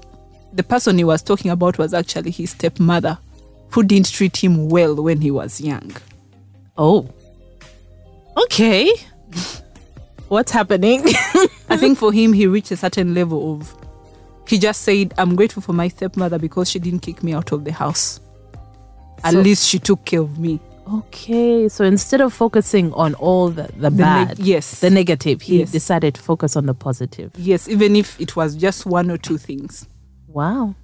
the 0.53 0.63
person 0.63 0.99
he 0.99 1.05
was 1.05 1.23
talking 1.23 1.51
about 1.51 1.79
was 1.79 1.95
actually 1.95 2.31
his 2.31 2.51
stepmother, 2.51 3.17
who 3.71 3.83
didn't 3.83 4.11
treat 4.13 4.37
him 4.37 4.69
well 4.69 4.95
when 4.97 5.21
he 5.21 5.31
was 5.31 5.61
young. 5.61 5.93
Oh. 6.77 7.09
Okay. 8.37 8.93
What's 10.29 10.53
happening? 10.53 11.03
I 11.69 11.77
think 11.77 11.99
for 11.99 12.13
him, 12.13 12.33
he 12.33 12.47
reached 12.47 12.71
a 12.71 12.77
certain 12.77 13.15
level 13.15 13.55
of. 13.55 13.75
He 14.47 14.59
just 14.59 14.83
said, 14.83 15.15
I'm 15.19 15.37
grateful 15.37 15.63
for 15.63 15.73
my 15.73 15.89
stepmother 15.89 16.39
because 16.39 16.69
she 16.71 16.79
didn't 16.81 17.01
kick 17.01 17.23
me 17.23 17.33
out 17.35 17.53
of 17.53 17.65
the 17.65 17.73
house. 17.73 18.19
At 19.23 19.33
So- 19.33 19.41
least 19.41 19.69
she 19.69 19.79
took 19.79 20.05
care 20.05 20.21
of 20.21 20.39
me. 20.39 20.59
okay. 20.93 21.69
So 21.69 21.85
instead 21.85 22.21
of 22.21 22.33
focusing 22.33 22.93
on 22.95 23.15
all 23.15 23.51
the, 23.51 23.65
the, 23.77 23.91
The 23.91 23.91
bad, 23.91 24.39
yes. 24.41 24.81
the 24.81 24.91
negative, 24.91 25.43
he 25.43 25.61
Yes. 25.61 25.71
decided 25.71 26.15
to 26.17 26.23
focus 26.23 26.57
on 26.57 26.67
the 26.67 26.75
positive. 26.75 27.31
yes, 27.37 27.69
even 27.69 27.95
if 27.95 28.21
it 28.21 28.35
was 28.35 28.57
just 28.57 28.87
one 28.87 29.09
or 29.11 29.17
two 29.19 29.39
things. 29.39 29.87
Wow. 30.27 30.75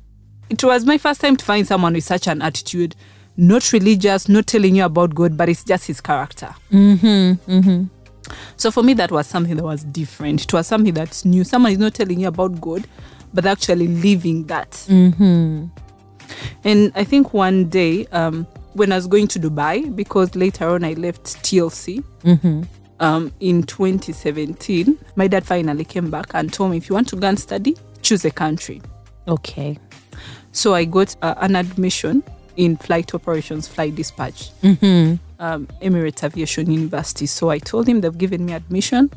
It 0.49 0.63
was 0.63 0.85
my 0.85 0.99
first 0.99 1.21
time 1.21 1.37
to 1.37 1.45
find 1.45 1.67
someone 1.67 1.95
with 1.95 2.05
such 2.05 2.27
an 2.29 2.41
attitude, 2.43 2.95
not 3.37 3.73
religious, 3.73 4.29
not 4.29 4.47
telling 4.47 4.77
you 4.77 4.85
about 4.85 5.15
God, 5.15 5.37
but 5.37 5.49
it's 5.49 5.65
just 5.65 5.87
his 5.87 6.01
character. 6.01 6.55
Mm-hmm. 6.73 7.51
Mm-hmm. 7.51 7.85
So 8.57 8.71
for 8.71 8.83
me, 8.83 8.95
that 8.95 9.11
was 9.11 9.27
something 9.27 9.57
that 9.57 9.65
was 9.65 9.85
different. 9.85 10.45
It 10.45 10.53
was 10.53 10.67
something 10.67 10.95
that's 10.95 11.25
new. 11.25 11.45
Someone 11.45 11.73
is 11.73 11.79
not 11.79 11.95
telling 11.95 12.21
you 12.21 12.29
about 12.29 12.61
God, 12.61 12.87
but 13.35 13.45
actually 13.47 13.89
living 13.89 14.45
that. 14.45 14.71
Mm-hmm. 14.89 15.67
And 16.65 16.93
I 16.95 17.05
think 17.05 17.33
one 17.35 17.69
day, 17.69 18.07
um, 18.07 18.47
when 18.75 18.93
I 18.93 18.97
was 18.97 19.07
going 19.07 19.29
to 19.29 19.39
Dubai, 19.41 19.95
because 19.95 20.35
later 20.35 20.69
on 20.69 20.85
I 20.85 20.93
left 20.95 21.25
TLC 21.43 22.03
Mm-hmm. 22.25 22.63
um, 23.01 23.33
in 23.41 23.63
2017, 23.63 24.99
my 25.17 25.29
dad 25.29 25.45
finally 25.47 25.85
came 25.85 26.11
back 26.11 26.27
and 26.35 26.53
told 26.53 26.73
me, 26.73 26.77
if 26.77 26.89
you 26.89 26.95
want 26.95 27.09
to 27.09 27.17
go 27.17 27.29
and 27.29 27.39
study, 27.39 27.77
choose 28.03 28.25
a 28.25 28.31
country. 28.31 28.83
Okay. 29.29 29.79
So 30.57 30.75
I 30.75 30.85
got 30.87 31.15
uh, 31.23 31.35
an 31.39 31.55
admission 31.57 32.23
in 32.57 32.77
flight 32.79 33.15
operations, 33.15 33.69
flight 33.69 33.95
dispatch, 33.95 34.51
Mm-hmm. 34.63 35.17
um, 35.39 35.67
Emirates 35.83 36.25
Aviation 36.25 36.71
University. 36.71 37.27
So 37.27 37.51
I 37.51 37.59
told 37.59 37.87
him 37.87 38.01
they've 38.01 38.17
given 38.17 38.47
me 38.47 38.55
admission, 38.55 39.11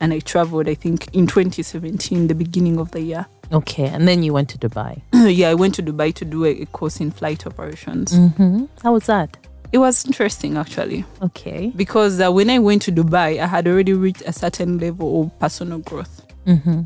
and 0.00 0.12
I 0.14 0.20
traveled. 0.20 0.66
I 0.68 0.74
think 0.74 1.14
in 1.14 1.26
2017, 1.26 2.28
the 2.28 2.34
beginning 2.34 2.78
of 2.78 2.90
the 2.92 3.02
year. 3.02 3.26
Okay. 3.52 3.86
And 3.88 4.08
then 4.08 4.22
you 4.22 4.32
went 4.32 4.48
to 4.50 4.58
Dubai. 4.58 5.02
yeah, 5.12 5.50
I 5.50 5.54
went 5.54 5.74
to 5.74 5.82
Dubai 5.82 6.14
to 6.14 6.24
do 6.24 6.44
a, 6.46 6.62
a 6.62 6.66
course 6.66 7.00
in 7.00 7.10
flight 7.10 7.46
operations. 7.46 8.12
Mm-hmm. 8.14 8.64
How 8.82 8.92
was 8.94 9.04
that? 9.06 9.36
It 9.72 9.78
was 9.78 10.04
interesting 10.06 10.56
actually 10.56 11.04
Okay. 11.22 11.72
because 11.76 12.20
uh, 12.20 12.32
when 12.32 12.48
I 12.50 12.58
went 12.58 12.82
to 12.82 12.92
Dubai, 12.92 13.38
I 13.38 13.46
had 13.46 13.68
already 13.68 13.92
reached 13.92 14.22
a 14.26 14.32
certain 14.32 14.78
level 14.78 15.08
of 15.22 15.38
personal 15.38 15.78
growth. 15.80 16.26
Mm-hmm. 16.46 16.82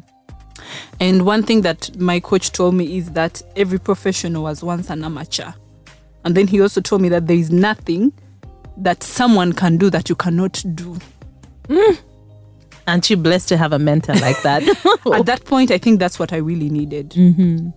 And 1.01 1.27
one 1.27 1.43
thing 1.43 1.63
that 1.63 1.97
my 1.99 2.21
coach 2.21 2.53
told 2.53 2.75
me 2.75 2.99
is 2.99 3.11
that 3.13 3.43
every 3.57 3.79
professional 3.79 4.45
was 4.45 4.63
once 4.63 4.91
an 4.91 5.05
amateur. 5.05 5.53
And 6.25 6.35
then 6.35 6.47
he 6.47 6.61
also 6.61 6.81
told 6.81 7.03
me 7.03 7.09
that 7.11 7.27
there 7.27 7.37
is 7.37 7.51
nothing 7.51 8.13
that 8.77 9.03
someone 9.03 9.53
can 9.53 9.77
do 9.77 9.91
that 9.91 10.09
you 10.09 10.15
cannot 10.15 10.63
do. 10.75 10.99
Aren't 12.87 13.09
you 13.09 13.17
blessed 13.17 13.49
to 13.49 13.57
have 13.57 13.73
a 13.73 13.79
mentor 13.79 14.15
like 14.15 14.41
that? 14.43 14.63
At 15.13 15.27
that 15.27 15.45
point, 15.45 15.71
I 15.71 15.79
think 15.79 15.99
that's 15.99 16.19
what 16.19 16.33
I 16.33 16.37
really 16.37 16.69
needed. 16.69 17.11
mm-hmm. 17.11 17.71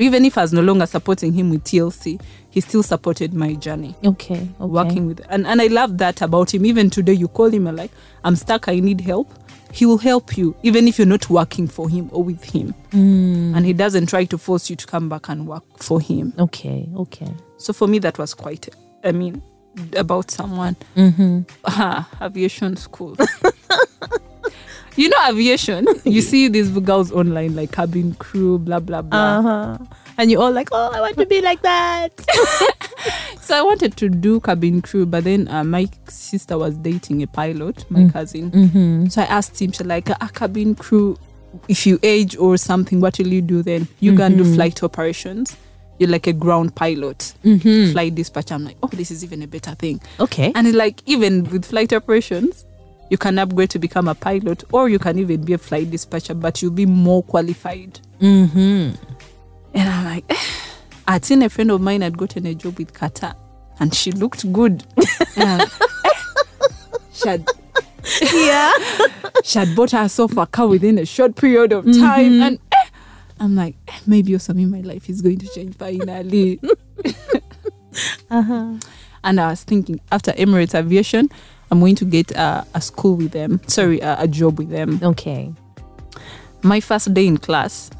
Even 0.00 0.24
if 0.24 0.38
I 0.38 0.42
was 0.42 0.52
no 0.52 0.60
longer 0.60 0.86
supporting 0.86 1.32
him 1.32 1.50
with 1.50 1.64
TLC, 1.64 2.20
he 2.50 2.60
still 2.60 2.84
supported 2.84 3.34
my 3.34 3.54
journey. 3.54 3.96
Okay. 4.04 4.34
Okay. 4.34 4.50
working 4.60 5.06
with 5.06 5.20
and, 5.28 5.44
and 5.44 5.60
I 5.60 5.66
love 5.66 5.98
that 5.98 6.22
about 6.22 6.54
him. 6.54 6.64
Even 6.66 6.88
today 6.88 7.14
you 7.14 7.26
call 7.26 7.46
him 7.46 7.66
and 7.66 7.76
like, 7.76 7.90
I'm 8.22 8.36
stuck, 8.36 8.68
I 8.68 8.78
need 8.78 9.00
help. 9.00 9.28
He 9.72 9.86
will 9.86 9.98
help 9.98 10.36
you, 10.36 10.56
even 10.62 10.88
if 10.88 10.98
you're 10.98 11.06
not 11.06 11.28
working 11.28 11.68
for 11.68 11.88
him 11.88 12.08
or 12.12 12.24
with 12.24 12.42
him. 12.44 12.74
Mm. 12.90 13.56
And 13.56 13.66
he 13.66 13.72
doesn't 13.72 14.06
try 14.06 14.24
to 14.24 14.38
force 14.38 14.70
you 14.70 14.76
to 14.76 14.86
come 14.86 15.08
back 15.08 15.28
and 15.28 15.46
work 15.46 15.64
for 15.76 16.00
him. 16.00 16.32
Okay. 16.38 16.88
Okay. 16.96 17.32
So 17.58 17.72
for 17.72 17.86
me 17.86 17.98
that 18.00 18.18
was 18.18 18.34
quite 18.34 18.68
I 19.04 19.12
mean, 19.12 19.42
about 19.96 20.30
someone. 20.30 20.76
Mm-hmm. 20.96 21.42
Ah, 21.64 22.08
aviation 22.20 22.76
school. 22.76 23.16
you 24.96 25.08
know 25.08 25.28
aviation. 25.28 25.86
You 26.04 26.20
see 26.20 26.48
these 26.48 26.70
girls 26.70 27.12
online 27.12 27.54
like 27.54 27.72
cabin 27.72 28.14
crew, 28.14 28.58
blah 28.58 28.80
blah 28.80 29.02
blah. 29.02 29.38
Uh-huh. 29.38 29.78
And 30.18 30.30
you're 30.30 30.42
all 30.42 30.52
like, 30.52 30.68
oh, 30.72 30.90
I 30.92 31.00
want 31.00 31.16
to 31.16 31.26
be 31.26 31.40
like 31.40 31.62
that. 31.62 32.10
So 33.40 33.56
I 33.56 33.62
wanted 33.62 33.96
to 33.96 34.10
do 34.10 34.40
cabin 34.40 34.82
crew, 34.82 35.06
but 35.06 35.24
then 35.24 35.48
uh, 35.48 35.64
my 35.64 35.88
sister 36.08 36.58
was 36.58 36.76
dating 36.76 37.22
a 37.22 37.26
pilot, 37.26 37.90
my 37.90 38.06
cousin. 38.10 38.50
mm-hmm. 38.50 39.06
So 39.06 39.22
I 39.22 39.24
asked 39.24 39.58
him, 39.62 39.72
she's 39.72 39.86
like, 39.86 40.10
a 40.10 40.28
cabin 40.34 40.74
crew, 40.74 41.16
if 41.66 41.86
you 41.86 41.98
age 42.02 42.36
or 42.36 42.58
something, 42.58 43.00
what 43.00 43.16
will 43.18 43.28
you 43.28 43.40
do 43.40 43.62
then? 43.62 43.88
You 44.00 44.14
can 44.14 44.36
do 44.36 44.44
flight 44.54 44.82
operations. 44.82 45.56
You're 45.98 46.10
like 46.10 46.26
a 46.26 46.34
ground 46.34 46.74
pilot, 46.74 47.32
Mm-hmm. 47.42 47.92
flight 47.92 48.14
dispatcher. 48.16 48.52
I'm 48.54 48.64
like, 48.64 48.76
oh, 48.82 48.88
this 48.92 49.10
is 49.10 49.24
even 49.24 49.40
a 49.42 49.46
better 49.46 49.74
thing. 49.74 50.00
Okay. 50.20 50.52
And 50.54 50.66
it's 50.66 50.76
like, 50.76 51.00
even 51.06 51.44
with 51.44 51.64
flight 51.64 51.94
operations, 51.94 52.66
you 53.08 53.16
can 53.16 53.38
upgrade 53.38 53.70
to 53.70 53.78
become 53.78 54.08
a 54.08 54.14
pilot, 54.14 54.62
or 54.72 54.90
you 54.90 54.98
can 54.98 55.18
even 55.18 55.42
be 55.42 55.54
a 55.54 55.58
flight 55.58 55.90
dispatcher, 55.90 56.34
but 56.34 56.60
you'll 56.60 56.70
be 56.72 56.84
more 56.84 57.22
qualified. 57.22 57.98
Mm-hmm. 58.20 58.90
And 59.74 59.88
I'm 59.88 60.04
like, 60.04 60.30
I'd 61.06 61.24
seen 61.24 61.42
a 61.42 61.48
friend 61.48 61.70
of 61.70 61.80
mine 61.80 62.00
had 62.02 62.16
gotten 62.18 62.46
a 62.46 62.54
job 62.54 62.78
with 62.78 62.92
Qatar. 62.92 63.34
and 63.80 63.94
she 63.94 64.10
looked 64.12 64.50
good. 64.52 64.84
Eh, 65.36 65.66
she 67.12 67.28
had 67.28 67.46
Yeah. 68.22 68.72
she 69.44 69.58
had 69.58 69.76
bought 69.76 69.92
herself 69.92 70.36
a 70.36 70.46
car 70.46 70.66
within 70.66 70.98
a 70.98 71.06
short 71.06 71.36
period 71.36 71.72
of 71.72 71.84
time. 71.84 72.42
And 72.42 72.58
eh, 72.72 72.86
I'm 73.38 73.54
like, 73.54 73.76
eh, 73.88 73.98
maybe 74.06 74.34
in 74.34 74.70
my 74.70 74.80
life 74.80 75.08
is 75.08 75.20
going 75.22 75.38
to 75.38 75.46
change 75.54 75.76
finally. 75.76 76.60
uh-huh. 78.30 78.74
And 79.24 79.40
I 79.40 79.50
was 79.50 79.62
thinking, 79.64 80.00
after 80.10 80.32
Emirates 80.32 80.74
Aviation, 80.74 81.28
I'm 81.70 81.80
going 81.80 81.96
to 81.96 82.04
get 82.04 82.34
uh, 82.36 82.64
a 82.74 82.80
school 82.80 83.16
with 83.16 83.32
them. 83.32 83.60
Sorry, 83.66 84.02
uh, 84.02 84.22
a 84.22 84.26
job 84.28 84.58
with 84.58 84.70
them. 84.70 85.00
Okay. 85.02 85.52
My 86.62 86.80
first 86.80 87.12
day 87.14 87.26
in 87.26 87.36
class, 87.38 87.90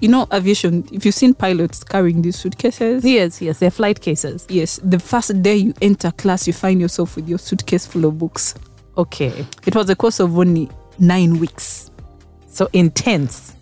you 0.00 0.08
know, 0.08 0.26
aviation, 0.32 0.86
if 0.92 1.04
you've 1.04 1.14
seen 1.14 1.34
pilots 1.34 1.82
carrying 1.84 2.22
these 2.22 2.38
suitcases, 2.38 3.04
Yes, 3.04 3.40
yes, 3.42 3.58
they're 3.58 3.70
flight 3.70 4.00
cases. 4.00 4.46
yes, 4.48 4.78
the 4.82 4.98
first 4.98 5.42
day 5.42 5.56
you 5.56 5.74
enter 5.82 6.10
class, 6.12 6.46
you 6.46 6.52
find 6.52 6.80
yourself 6.80 7.16
with 7.16 7.28
your 7.28 7.38
suitcase 7.38 7.86
full 7.86 8.04
of 8.04 8.18
books. 8.18 8.54
Okay. 8.96 9.46
It 9.66 9.74
was 9.74 9.88
a 9.90 9.96
course 9.96 10.20
of 10.20 10.36
only 10.38 10.68
nine 10.98 11.38
weeks. 11.38 11.90
So 12.48 12.68
intense. 12.72 13.54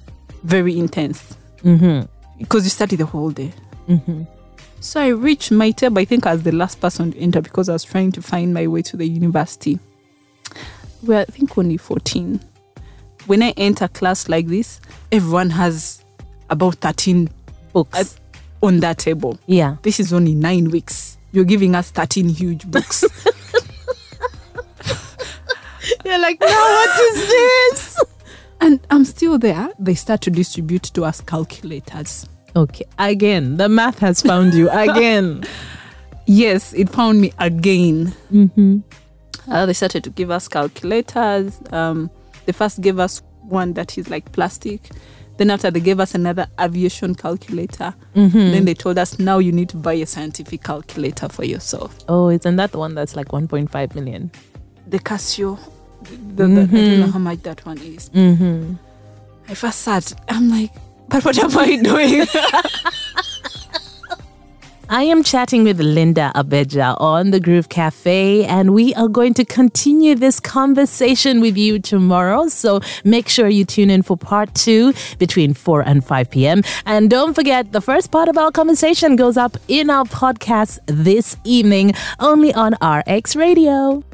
very 0.44 0.78
intense 0.78 1.36
Mm-hmm. 1.64 2.06
because 2.38 2.64
you 2.64 2.70
study 2.70 2.94
the 2.96 3.06
whole 3.06 3.30
day. 3.30 3.52
Mm-hmm. 3.88 4.22
So 4.80 5.00
I 5.00 5.08
reached 5.08 5.50
my 5.50 5.72
tab, 5.72 5.98
I 5.98 6.04
think, 6.04 6.26
as 6.26 6.42
the 6.44 6.52
last 6.52 6.80
person 6.80 7.12
to 7.12 7.18
enter 7.18 7.40
because 7.40 7.68
I 7.68 7.72
was 7.72 7.82
trying 7.82 8.12
to 8.12 8.22
find 8.22 8.54
my 8.54 8.66
way 8.68 8.82
to 8.82 8.96
the 8.96 9.06
university. 9.06 9.80
Well, 11.02 11.20
I 11.20 11.24
think 11.24 11.56
only 11.58 11.76
14. 11.76 12.38
When 13.26 13.42
I 13.42 13.50
enter 13.56 13.88
class 13.88 14.28
like 14.28 14.46
this, 14.46 14.80
everyone 15.10 15.50
has 15.50 16.04
about 16.50 16.76
13 16.76 17.28
Books. 17.72 18.18
on 18.62 18.80
that 18.80 18.98
table. 18.98 19.38
yeah. 19.46 19.76
This 19.82 20.00
is 20.00 20.12
only 20.12 20.34
nine 20.34 20.70
weeks. 20.70 21.18
You're 21.32 21.44
giving 21.44 21.74
us 21.74 21.90
13 21.90 22.28
huge 22.30 22.70
books. 22.70 23.04
You're 26.04 26.18
like, 26.18 26.40
now 26.40 26.46
what 26.46 27.00
is 27.00 27.28
this? 27.28 28.04
and 28.60 28.80
I'm 28.90 29.04
still 29.04 29.38
there. 29.38 29.68
They 29.78 29.94
start 29.94 30.20
to 30.22 30.30
distribute 30.30 30.84
to 30.84 31.04
us 31.04 31.20
calculators. 31.20 32.26
Okay. 32.54 32.84
Again, 32.98 33.56
the 33.56 33.68
math 33.68 33.98
has 33.98 34.22
found 34.22 34.54
you 34.54 34.68
again. 34.70 35.44
Yes, 36.28 36.72
it 36.72 36.88
found 36.88 37.20
me 37.20 37.32
again. 37.38 38.12
mm-hmm. 38.32 38.78
Uh, 39.48 39.64
they 39.64 39.72
started 39.74 40.02
to 40.02 40.10
give 40.10 40.32
us 40.32 40.48
calculators. 40.48 41.60
Um, 41.70 42.10
they 42.46 42.52
first 42.52 42.80
gave 42.80 42.98
us 42.98 43.22
one 43.42 43.74
that 43.74 43.96
is 43.96 44.10
like 44.10 44.32
plastic. 44.32 44.90
Then 45.36 45.50
after 45.50 45.70
they 45.70 45.80
gave 45.80 46.00
us 46.00 46.14
another 46.14 46.46
aviation 46.60 47.14
calculator. 47.14 47.94
Mm-hmm. 48.14 48.38
Then 48.38 48.64
they 48.64 48.74
told 48.74 48.98
us 48.98 49.18
now 49.18 49.38
you 49.38 49.52
need 49.52 49.68
to 49.70 49.76
buy 49.76 49.92
a 49.94 50.06
scientific 50.06 50.62
calculator 50.62 51.28
for 51.28 51.44
yourself. 51.44 51.96
Oh, 52.08 52.30
isn't 52.30 52.56
that 52.56 52.72
the 52.72 52.78
one 52.78 52.94
that's 52.94 53.16
like 53.16 53.28
1.5 53.28 53.94
million? 53.94 54.30
The 54.86 54.98
Casio, 54.98 55.58
the, 56.02 56.46
the, 56.46 56.62
I 56.62 56.66
don't 56.66 57.00
know 57.00 57.10
how 57.10 57.18
much 57.18 57.42
that 57.42 57.64
one 57.66 57.78
is. 57.78 58.08
Mm-hmm. 58.10 58.74
I 59.48 59.54
first 59.54 59.80
sat. 59.80 60.12
I'm 60.28 60.48
like, 60.50 60.72
but 61.08 61.24
what 61.24 61.38
am 61.38 61.56
I 61.56 61.76
doing? 61.76 62.26
I 64.88 65.02
am 65.02 65.24
chatting 65.24 65.64
with 65.64 65.80
Linda 65.80 66.30
Abeja 66.36 66.96
on 67.00 67.32
the 67.32 67.40
Groove 67.40 67.68
Cafe, 67.68 68.44
and 68.44 68.72
we 68.72 68.94
are 68.94 69.08
going 69.08 69.34
to 69.34 69.44
continue 69.44 70.14
this 70.14 70.38
conversation 70.38 71.40
with 71.40 71.56
you 71.56 71.80
tomorrow. 71.80 72.46
So 72.46 72.80
make 73.02 73.28
sure 73.28 73.48
you 73.48 73.64
tune 73.64 73.90
in 73.90 74.02
for 74.02 74.16
part 74.16 74.54
two 74.54 74.92
between 75.18 75.54
4 75.54 75.80
and 75.80 76.04
5 76.04 76.30
p.m. 76.30 76.62
And 76.84 77.10
don't 77.10 77.34
forget, 77.34 77.72
the 77.72 77.80
first 77.80 78.12
part 78.12 78.28
of 78.28 78.38
our 78.38 78.52
conversation 78.52 79.16
goes 79.16 79.36
up 79.36 79.56
in 79.66 79.90
our 79.90 80.04
podcast 80.04 80.78
this 80.86 81.36
evening, 81.42 81.92
only 82.20 82.54
on 82.54 82.76
RX 82.80 83.34
Radio. 83.34 84.04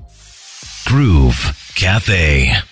Groove 0.87 1.72
Cafe. 1.74 2.71